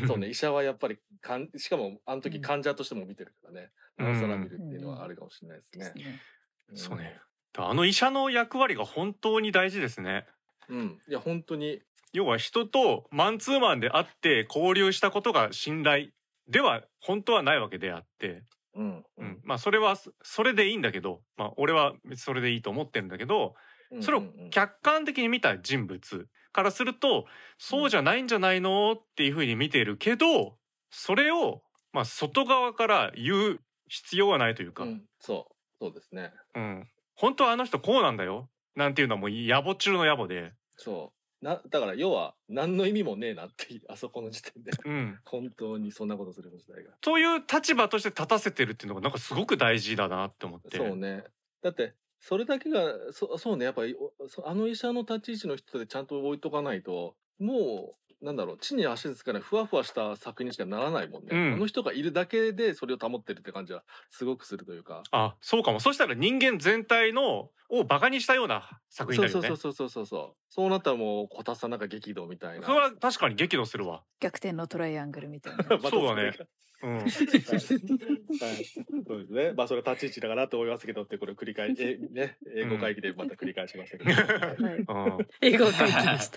[0.07, 2.41] そうね 医者はやっぱりかんしかもあの時うん。
[2.41, 4.05] 患者としても見てるからねうん。
[4.05, 6.19] なおさら見るっていうのはあるかもしれないですね。
[6.75, 7.19] そうね。
[7.57, 10.25] あの医者の役割が本当に大事ですね。
[10.69, 11.01] うん。
[11.07, 11.81] いや本当に。
[12.13, 16.09] 要は人とマンツーマンで会って交流したことが信頼
[16.47, 18.97] では本当はないわけであって、うん。
[18.99, 19.27] ううん。
[19.27, 23.53] んまあそれはそそれでいいんだけど、まあ、俺はそれでいいと思ってるんだけどうん
[23.99, 27.25] それを客観的に見た人物からすると
[27.57, 30.55] そうじゃないんじゃないのっていうふうに見てるけど
[30.89, 31.61] それを
[31.93, 33.59] まあ外側から言う
[33.91, 35.01] 必要はないというか、うん。
[35.19, 35.53] そう。
[35.79, 36.31] そうですね。
[36.55, 38.49] うん、本当はあの人こうなんだよ。
[38.75, 41.11] なんていうのはもう野暮中の野暮で、そ
[41.41, 41.45] う。
[41.45, 44.71] なだから要は何の意味もねえなっていう あそこの時点で。
[44.85, 46.93] うん、本当にそんなことする時代が。
[47.03, 50.77] そういう立場として立たせてるっていうのがなんかすごく大事だなって思って。
[50.77, 51.25] そうね。
[51.61, 65.01] だってそれだけがそそうねやっぱりおそあの医者の立ち位置の人でちゃんと置いとかないともうなんだろう地に足つかないふわふわした作品にしかならないもんね、うんあの人がいるだけでそれを保ってるって感じはすごくするというか。
[65.11, 65.79] あそうかも。
[65.79, 69.57] そしたら人間全体のをバカにしたような作品そうになるよね。
[69.57, 72.67] そうそうそうそうそうなったらもうこたつさんなんか激怒みたいな。
[72.67, 74.03] それは確かに激怒するわ。
[74.19, 75.63] 逆転のトライアングルみたいな。
[75.89, 76.33] そうだね。
[76.83, 76.97] うん。
[76.99, 77.15] はい、そ
[79.15, 79.53] うですね。
[79.53, 84.11] まあそれは立ち位置だからと思いますけどってこれ繰り返し、えね、英語会議でまた繰り返しましたけど。
[85.39, 86.31] 英語会議でし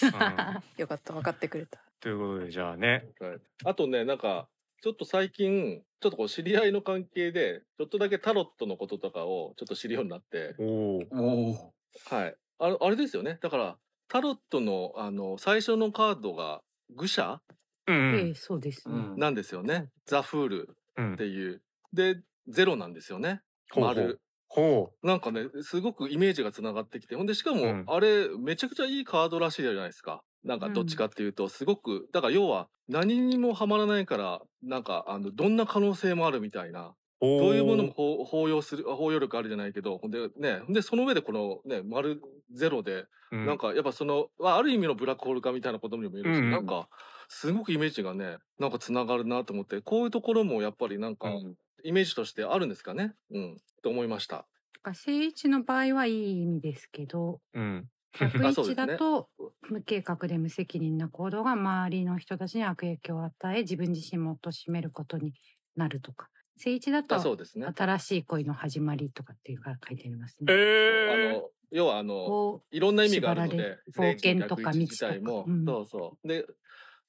[0.00, 0.62] た。
[0.78, 1.82] よかった分かってくれた。
[1.98, 3.10] ということでじゃあね。
[3.18, 3.40] はい。
[3.64, 4.48] あとね、なんか、
[4.80, 11.72] ちょっと最近、ちょっとこう知り合いの関係で、ちょっとだけタロットのこととかをちょっと知るようになって、おお。
[12.04, 12.36] はい。
[12.58, 13.38] あれあれですよね。
[13.42, 13.76] だから、
[14.08, 16.62] タロットの、あの、最初のカードが、
[16.94, 17.40] 愚者
[17.86, 18.94] うんそうですね。
[19.16, 19.88] なんですよね。
[20.06, 21.62] ザ・フールうんっていう。
[21.92, 23.40] で、ゼロなんですよね。
[23.70, 24.20] ほうほう丸。
[24.48, 30.22] ほなんかね、すごくイメージがつながってきて、ほんで、しかも、うんあれ、めちゃくちゃいいカードらしいじゃないですか。
[30.44, 42.20] なんか、どっちかっていうと、すごく、だから要は、何にもハマらないから、なんか、あの、どんな可能性もあるみたいな、うどういうものも包包容する、包容力あるじゃないけど、ほんで、ね、ほんで、その上でこの、ね、丸
[42.52, 46.88] ゼロで、うなんか、やっぱその、まあ、ある意味のブラックホール化みたいなことにも言えるし、うんうんなんか、
[47.28, 51.56] すごくイメージがね、なんかつながるなと思って、こういうところもやっぱりなんか、うん。
[51.84, 53.14] イメージとしてあるんですかね？
[53.30, 54.46] うん、と思いました。
[54.94, 57.88] 正位置の場合はいい意味ですけど、うん。
[58.18, 58.92] 逆位置あそうですね。
[58.94, 59.30] だと
[59.68, 65.34] 無計画で無責任な行動が周りの人たちに悪影響を与え自分自身も貶めることに
[65.76, 67.66] なるとか正位置だとうですね。
[67.76, 70.52] 新しい恋の始まりとかっていうから書いてありますえね。
[70.52, 75.50] ーあの要はあのこいろんな意味があるの縛らでれ冒険とか聖地の逆位置自体も、道とか。
[75.50, 76.28] うんそうそう。
[76.28, 76.46] で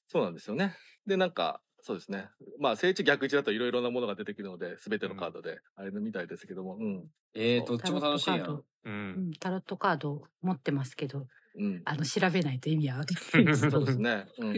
[0.07, 0.75] そうなんですよね。
[1.05, 2.27] でなんかそうですね。
[2.59, 6.75] まあ聖地逆位置だといろいろなものが出てくるので全てのカードで、あれのみたいですけども。
[6.75, 7.05] うん。
[7.33, 8.49] えー、どっちも楽しいやん。
[8.49, 9.29] ううん。
[9.29, 11.27] ん、タロットカード持ってますけど
[11.57, 11.81] うん。
[11.85, 13.69] あの調べないと意味は分かんないです。
[13.69, 14.53] そうですね、うん、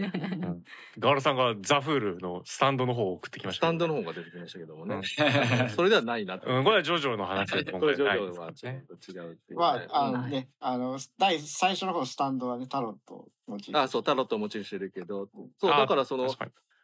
[1.00, 3.68] ガールさんがザフールのスタンドの方を送ってきました。
[3.68, 5.04] スタンドの方が出てきましたけどもね、うん。
[5.72, 7.66] それではないなと、うん、これはジョジョの話で。
[7.70, 10.32] 今これ回ジョジョはちょっと違うっていうね、まあ、あのはい。
[10.32, 15.30] ね、あの、第最初の方、スタンドはね、タロットをモチーフあそうタロットをモチーフしてるけど。
[15.58, 16.28] そうあだからその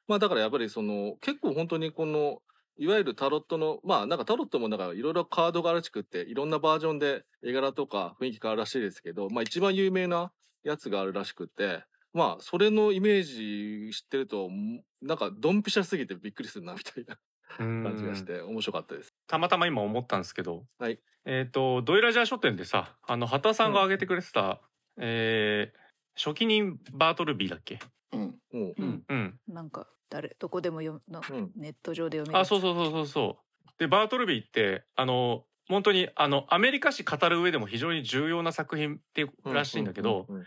[0.07, 2.41] まあだからやっぱりその結構本当にこの
[2.77, 10.31] いわゆるタロットのまあなんかタロットもなんかいろいろカードがあるらしくっていろんなバージョンで絵柄とか雰囲気変わるらしいですけどまあ一番有名な
[10.63, 17.17] やつがあるらしくってまあそれのイメージ知ってるとんなんかドンピシャすぎてびっくりするなみたいな
[17.59, 17.83] うん。
[17.83, 19.13] 感じがして面白かったです。
[19.27, 20.99] たまたま今思ったんですけど、はい。
[21.25, 24.61] えっ、とドイラジャー書店でさあの畑さんが挙げてくれてた、
[24.97, 25.85] えー
[26.17, 27.77] 初期人バートルビーだっけ？
[28.13, 28.35] うん。
[28.53, 28.73] うん。
[28.77, 29.03] うん。
[29.09, 29.39] うん。
[29.49, 31.51] なんか誰どこでも読むのうん。
[31.55, 33.69] ネット上で読めるあそうそうそうそうそう。
[33.77, 40.45] でバートルビーってあの本当にあのアメリカ史語る上でも非常に重要な作品っていうらしいんだけど、うんうんうん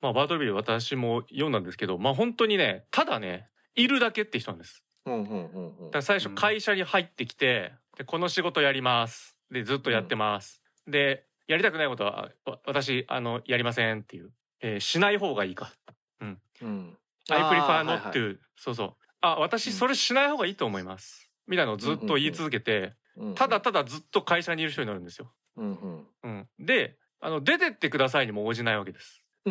[0.00, 4.82] まあ、バートルビー私も読んだんですけどまあ本当にねただねいるだけって人なんです。
[5.06, 5.84] うんうんうんうん。
[5.86, 9.36] だから最初会社に入ってきて、でこの仕事やります。
[9.50, 14.30] でずっとやってます、でやりたくないことはわ私あのやりませんっていう、
[14.60, 15.72] えーしない方がいいか。
[16.20, 16.96] うん
[17.30, 18.94] I あー prefer はい not はい to そうそう。
[19.20, 21.30] あ私それしない方がいいと思います。
[21.46, 25.32] みたいなのをずっと言い続けてうんただただずっと会社にいる人になるんですよ。
[25.56, 26.06] うんうん。
[26.22, 29.22] うん、であの出てってくださいにも応じないわけです。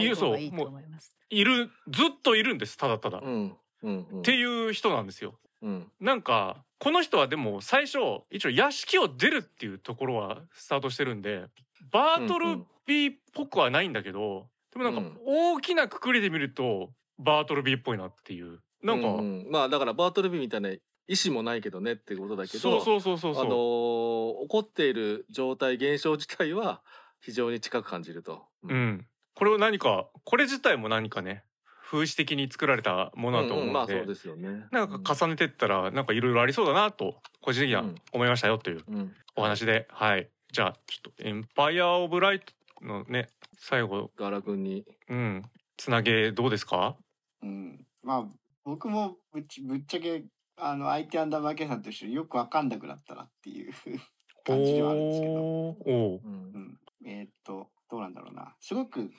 [0.00, 0.80] いそういいと思
[1.30, 3.18] いるずっといるんですただただ。
[3.18, 4.22] っうんうんうん。
[4.22, 5.38] ていう人なんですよ。
[5.62, 5.92] うん。
[6.00, 7.98] なんかこの人はでも最初
[8.30, 11.46] 一応屋敷を出るっていうところはスタートしてるんで
[11.90, 15.18] バートルビーっぽくはないんだけどでもなんかうん。
[15.24, 18.60] 大きなくくりで見るとバートルビーっぽいなっていう。
[18.82, 19.50] なんか、うんうん。
[19.50, 20.80] まあだからバートルビーみたいな意
[21.24, 26.80] 思もないけどねってことだけどそうそうそうそうそう、あのー起こっている状態現象自体は
[27.20, 28.44] 非常に近く感じると。
[28.64, 31.44] うん、これを何かこれ自体も何かね
[31.90, 33.72] 風刺的に作られたものだと思うので,、んん。
[33.72, 34.66] まあそうですよね。
[34.72, 39.16] なんか重ねてったらなんかいろいろありそうだなと個人的には思いましたよといううんうん。
[39.36, 40.28] お話で、はい。
[40.52, 42.52] じゃあちょっと「エンパイア・オブ・ライト」
[42.84, 43.28] のね
[43.64, 44.10] 最後。
[44.16, 44.84] ガラ君に。
[45.08, 45.42] うん。
[45.76, 46.96] つなげどうですか？
[47.42, 48.24] うん、まあ
[48.64, 50.24] 僕もぶっちぶっちゃけ
[50.56, 53.72] あの IT アンダーバーケさんと一緒によくわかんなくなったなっていう
[54.44, 56.28] 感じではあるんですけど、おう。
[56.28, 56.52] ん。
[56.52, 58.56] うん、えーっとどうなんだろうな。
[58.58, 59.12] すごく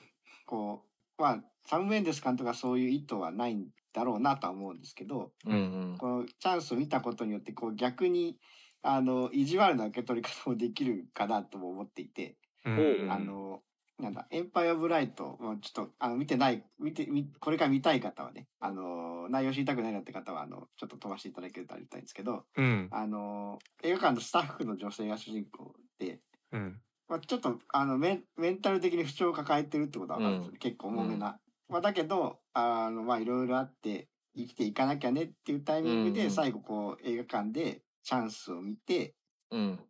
[0.44, 0.84] こ
[1.18, 5.96] うまあサム・メンデス監督はそういう意図はないんだろうなとは思うんですけどうんうん。
[5.98, 8.38] このチャンスを見たことによってこう逆に
[8.82, 12.36] あの意地悪な受け取り方もできるかなとも思っていて、
[12.66, 12.78] うん。
[12.78, 13.06] う。
[13.06, 13.62] んあの
[14.00, 22.88] なんだエンパイア・オブ・ライトもうちょっとあの見てない見てみこれから見たい方はねあの内容知りたくないなって方はあのちょっと飛ばしていただけるとありがたいんですけどうん。
[22.90, 26.18] あの映画館のスタッフの女性が主人公で、
[26.52, 26.80] うん。
[27.08, 30.58] まあ、ちょっとあのメンメンタル的に不調を抱えてるってことは分かるんですよ、うん。
[30.58, 31.38] 結構重めな。
[31.68, 36.30] まあ、だけどあのまあいろいろあって生きていかなきゃねっていうタイミングで、うん。
[36.32, 39.14] 最後こう映画館でチャンスを見て
[39.52, 39.80] うん。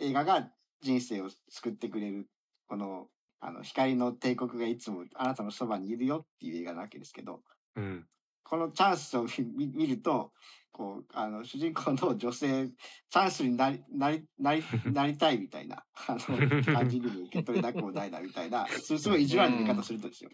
[0.00, 0.48] 映画が
[0.80, 2.26] 人生を救ってくれる
[2.68, 3.06] この
[3.44, 7.42] あの光の帝国がいつもあなたのそばにいるよっていう映画なわけですけど
[7.76, 8.06] うん。
[8.44, 9.26] このチャンスを
[9.56, 10.32] 見見ると
[10.72, 14.62] こうあの主人公の女性チャンスになり なりなり
[14.92, 20.30] なりたいみたいなあの感じにも受け取れなくもないなみたいなすすごい意地悪な見方するとですよ。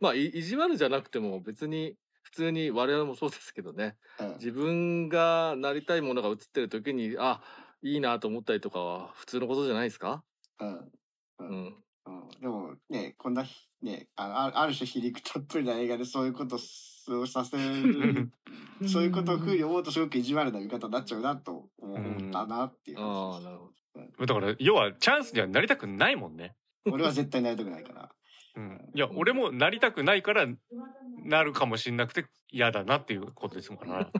[0.00, 3.96] まあい意地悪じゃなくても別に普通に我々もそうですけどね。
[4.18, 7.42] うん自分がなりたいものが映ってる時にあ
[7.82, 10.24] いいなと思ったりとかは普通のことじゃないですか？
[10.60, 10.92] うん
[11.38, 11.48] うん。
[11.48, 12.28] うん。
[12.40, 18.30] でもねこんなひねあのある種皮肉たっぷりな映画でそういうことをさせる
[18.86, 23.66] そういうことをふうに思うとすごく意地悪な見方になっちゃうなと思ったなっていう話であなるほ
[24.26, 24.26] ど。
[24.26, 26.54] だから要はチャンスにはなりたくないもんね。
[26.86, 28.14] 俺は絶対なりたくないから。
[28.56, 30.46] うん、いや俺もなりたくないから
[31.24, 34.10] なるかもしんなくて嫌だなっていうことですから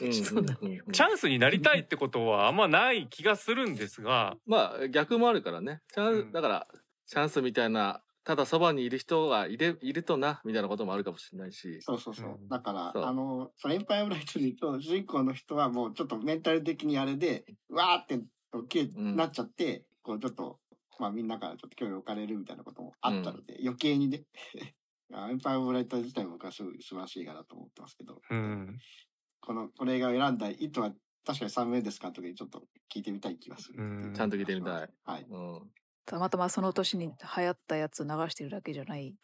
[0.00, 0.12] うん。
[0.14, 4.36] そうだうんうんチャンスになりたいってことはあんまない気がするんですが。
[4.46, 5.82] まあ逆もあるからね。
[5.92, 6.32] チャン、うん。
[6.32, 6.66] だから
[7.06, 11.82] チャンスみたいなただそばにいる人がいるいるとなみたいなこともあるかもしれないし。
[11.82, 12.38] そうそうそう。
[12.40, 12.48] うん。
[12.48, 18.24] だから、あの、そのエンパイアブライトで言うと、主人公の人はもうちょっとメンタル的にあれで、うわーって
[18.96, 20.58] なっちゃって、こうちょっと、
[20.98, 24.24] まあみんなからちょっと興味を置かれるみたいなこともあったので、余計にね、
[25.12, 28.78] あエンパイアブライト自体も僕はすごい素晴らしい映画だと思ってますけど、うん
[29.40, 34.90] この、この映画を選んだ意図は確かにサム・メンデス監督にちょっと聞いてみたい気がするううんちゃんと聞いてみたい。
[35.04, 35.26] はい。
[35.28, 35.70] うん
[36.06, 39.14] たまたまその年に流行ったやつ流してるだけじゃない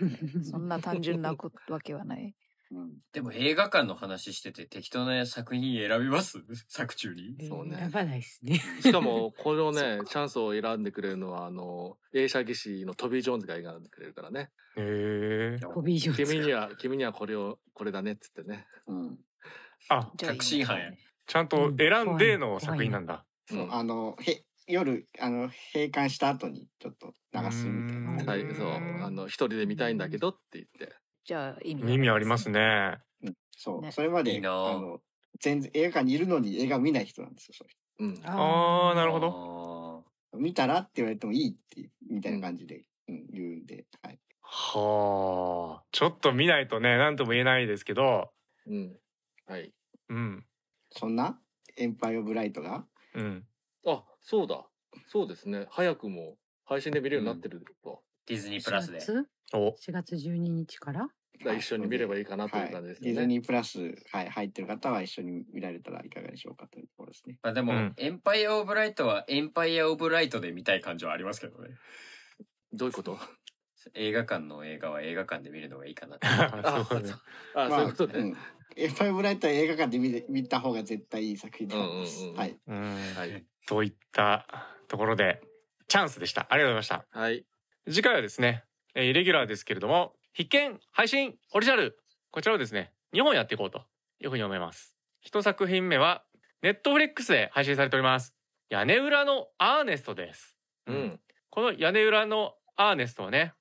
[0.00, 0.42] ね。
[0.42, 2.34] そんな単純なこわけはない。
[2.70, 2.92] うん。
[3.12, 6.44] でも映画館の話してて適当な作品選びます？
[6.68, 7.36] 作中に？
[7.48, 7.76] そうね。
[7.76, 8.60] 選ばないですね。
[8.80, 14.50] しかもこのねチャンスを選んでくれるのはあの映写技師のトビー・ジョーンズが選んでくれるからね。
[14.76, 18.66] へえボビー・ジョーンズ君には君にはこれをこれだねっつってね。
[18.86, 19.18] うん。
[19.88, 20.90] あ確信犯や
[21.26, 23.24] ちゃんと選んでの作品なんだ。
[23.46, 23.74] そう、うん。
[23.74, 28.48] あの、へ、夜、あの、閉館した後にちょっと流すみたいな。
[28.48, 28.70] はいそう。
[29.04, 30.94] あの一人で見たいんだけどって言って
[31.28, 32.96] じゃあ意味意味ありますね。
[33.22, 33.34] うん。
[33.54, 33.92] そう、ね。
[33.92, 34.50] それまでいいな。
[34.50, 34.98] ああの
[35.38, 37.70] 全然映画館にいるのに映画を見ない人なんですよそれ。
[37.98, 38.20] うん。
[38.24, 40.04] ああなるほど。
[40.32, 40.38] ど。
[40.40, 43.26] 見たらって言われてもいいってみたいな感じで、うん。
[43.30, 45.84] 言うんで、はい、はあ。
[45.92, 48.30] ちょっと見ないとね何とも言えないですけど。
[48.66, 48.96] うん。
[49.46, 49.74] はい。
[50.08, 50.46] うん。
[50.92, 51.38] そんな
[51.76, 52.86] エンパイオブライトが？
[53.14, 53.44] うん。
[53.86, 54.66] あそうだ。
[55.08, 55.66] そうですね。
[55.68, 58.98] 早くも配信で見れるようになってると、ディズニープラスで。
[58.98, 59.76] 4月お。
[59.76, 61.08] 4月12日から？
[61.40, 67.38] 一緒に見ればいいかなという感じですよね、ディズニープラス、はい、入ってる方は一緒に見られたらいかがでしょうかというところですね。
[67.42, 67.94] まあでも、うん。
[67.96, 71.70] エンパイア・オブ・ライトはエンパイア・オブ・ライトで見たい感じはありますけどね。
[72.72, 73.18] どういうこと？
[73.94, 76.26] 映画館の映画は映画館で見るのがいいかなって。
[76.28, 77.12] あそうね。
[77.54, 78.36] あ、そういうことね、ん、
[78.76, 82.24] エンパイオブライトは映画館で見て見た方が絶対いい作品だと思います。
[82.24, 82.38] うんうんうん。
[82.38, 82.60] はい。
[82.66, 83.46] うんはい。
[83.66, 85.40] といったところで
[85.86, 86.46] チャンスでした。
[86.50, 87.18] ありがとうございました。
[87.18, 87.46] はい。
[87.86, 91.98] 次回はですね、えーイレギュラーですけれども、必見配信オリジナル
[92.30, 93.82] こちらをですね、2本やっていこうと
[94.22, 94.94] いうふうに思います。
[95.20, 96.22] 一作品目は、
[96.62, 98.36] ネットフリックスで配信されております。
[98.70, 100.56] 屋根裏のアーネストです。
[100.86, 101.20] うん。
[101.50, 103.52] この屋根裏のアーネストはね、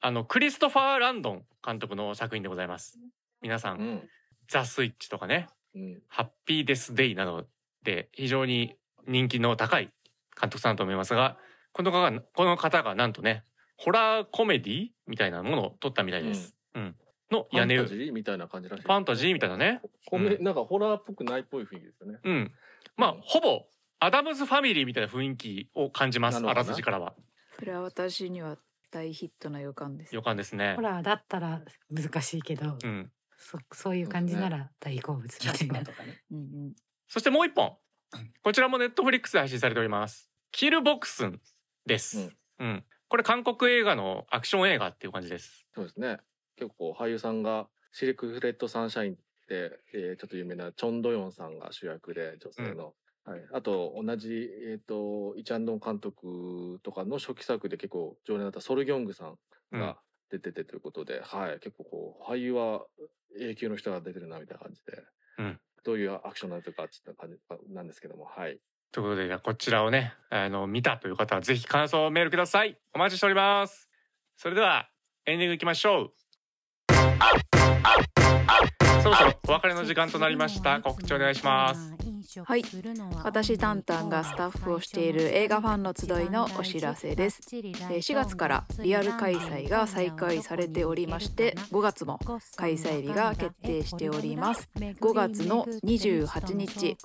[0.00, 2.98] あの、クリストファー・ランドン監督の作品でございます。
[3.40, 4.08] 皆さん、うん。
[4.48, 5.46] ザ・スイッチとかね、
[5.76, 6.02] うん。
[6.08, 7.46] ハッピーデス・デイなど
[7.84, 8.74] で非常に
[9.06, 9.92] 人気の高い
[10.40, 11.38] 監督さんだと思いますが、
[11.70, 13.44] この方が、この方がなんとね、
[13.76, 16.54] ホラーコメディみたいなものを撮ったみたいです。
[16.74, 16.96] うん。
[17.30, 18.84] のファン屋根裏、フタジーみたいな感じらしい。
[18.84, 19.80] ァンタジーみたいなね。
[20.06, 22.18] コメうなんかホラーっぽくないっぽい雰囲気ですよね。
[22.22, 22.52] うん。
[22.96, 23.66] まあ、ほぼ、
[24.00, 26.38] アダムズ・ファミリーみたいな雰囲気を感じます。
[26.46, 27.14] あらすじからは。
[27.50, 28.56] それは私には
[28.90, 30.82] 大ヒットな予感です予感ですねほ。
[30.82, 33.10] らだったら難しいけど、うん。
[33.36, 35.92] そそういう感じなら大好物キャみたいな
[36.30, 36.72] うん
[37.08, 37.76] そしてもう一本。
[38.42, 40.30] こちらもネットフリックスで配信されております。
[40.52, 41.40] キルボクスン
[41.86, 42.30] です。
[42.58, 42.84] うん。
[43.08, 45.66] これ韓国映画のアクション映画っていう感じです。
[45.74, 46.18] そうですね。
[46.56, 49.16] 結構俳優さんがシルクフレッドサンシャインっ
[49.48, 52.94] て、えーちょっと有名なチョンドヨンさんが主役で女性の。
[53.24, 59.38] はい、あと同じ、えっとイチャンドン監督とかの初期作で結構常連だったソルギョングさん
[59.72, 59.80] うん。
[59.80, 59.98] が
[60.30, 61.58] 出ててということで、はい。
[61.60, 62.86] 結構こう俳優は
[63.38, 65.02] 永久の人が出てるなみたいな感じで、
[65.38, 65.60] うん。
[65.84, 68.58] どういうアクションなのかっていった感じなんですけどもはい
[68.94, 72.78] ということで、じゃあこちらをね、あの、見たという方はぜひ感想をメールください。
[72.94, 73.90] お待ちしております。
[74.36, 74.88] それでは、
[75.26, 76.12] エンディングいきましょう。
[79.02, 80.80] そろそろお別れの時間となりました。
[80.80, 82.03] 告知お願いします。
[82.44, 82.64] はい。
[83.22, 87.40] 私タンタンがスタッフをしている映画ファンの集いのお知らせです。
[87.52, 87.74] えー
[88.04, 92.18] 4月からリアル開催が再開されておりまして5月も
[92.56, 94.68] 開催日が決定しております。
[94.74, 96.96] 5月の28日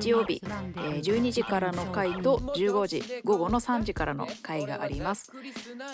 [0.00, 5.30] 日曜日、えー12時からの回と15時午後の3時からの回があります。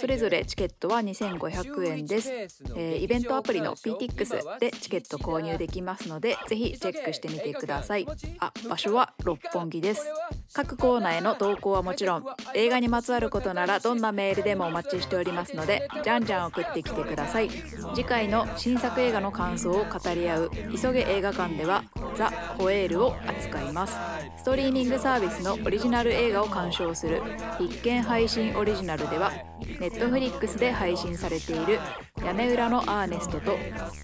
[0.00, 8.06] それぞれチケットは2500円です、えーイベントアプリの PTX でチケット購入できますのでぜひチェックしてみてください。
[8.38, 10.06] あ場所は六本木です。
[10.52, 12.24] 各コーナーへの投稿はもちろん
[12.54, 17.50] 映画にまつわることならどんなメールでもお待ちしておりますのでじゃんじゃん送ってきてください。
[17.94, 21.82] 次回の新作映画の感想を語り合う急げ映画館では
[22.16, 23.96] ザ・ホエールを扱います。
[24.36, 27.22] ストリーミングサービスのオリジナル映画を鑑賞する
[27.58, 29.32] 必見配信オリジナルでは
[29.80, 31.80] ネットフリックスで配信されている
[32.24, 33.56] 屋根裏のアーネストと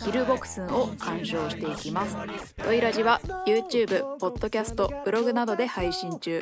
[0.02, 2.16] キルボクスンを鑑賞していきます。
[2.64, 4.18] ドイラジは YouTube、
[4.56, 6.40] キャスト、ブログなどで配信中。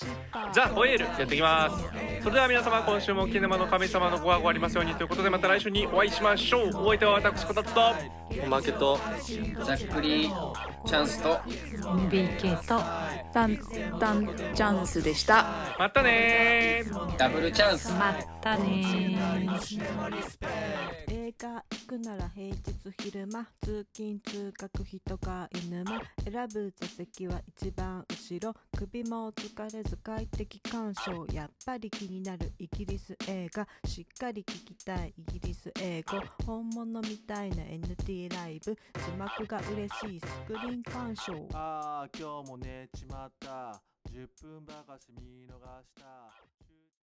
[0.53, 1.85] ザ・ホエールやっていきます。
[2.23, 6.69] それでは皆様、今週もキネマの神様のご加護ありますようにということで、また来週にお会いしましょう。
[6.69, 7.81] お相手は私、こたつと、
[8.41, 8.99] おまけと
[9.65, 10.31] ざっくり
[10.87, 11.39] チャンスと
[11.85, 12.81] MBK と
[13.33, 13.59] タン
[13.99, 19.17] タンチャンスでしたまたねーダブルチャンスまたね
[21.09, 22.63] 映画行くなら平日
[22.99, 28.55] 昼間通勤通学人が犬間選ぶ座席は一番後ろ。
[28.77, 33.67] 首も疲れず快適鑑賞やっぱり気になるイギリス映画。
[33.87, 36.21] しっかり聞きたいイギリス英語。
[36.45, 38.77] 本物みたいな NT ライブ。
[38.95, 43.81] 字幕が嬉しいスクリーン鑑賞ああ今日も寝ちまった。
[44.11, 46.52] 10分ばかし見逃した。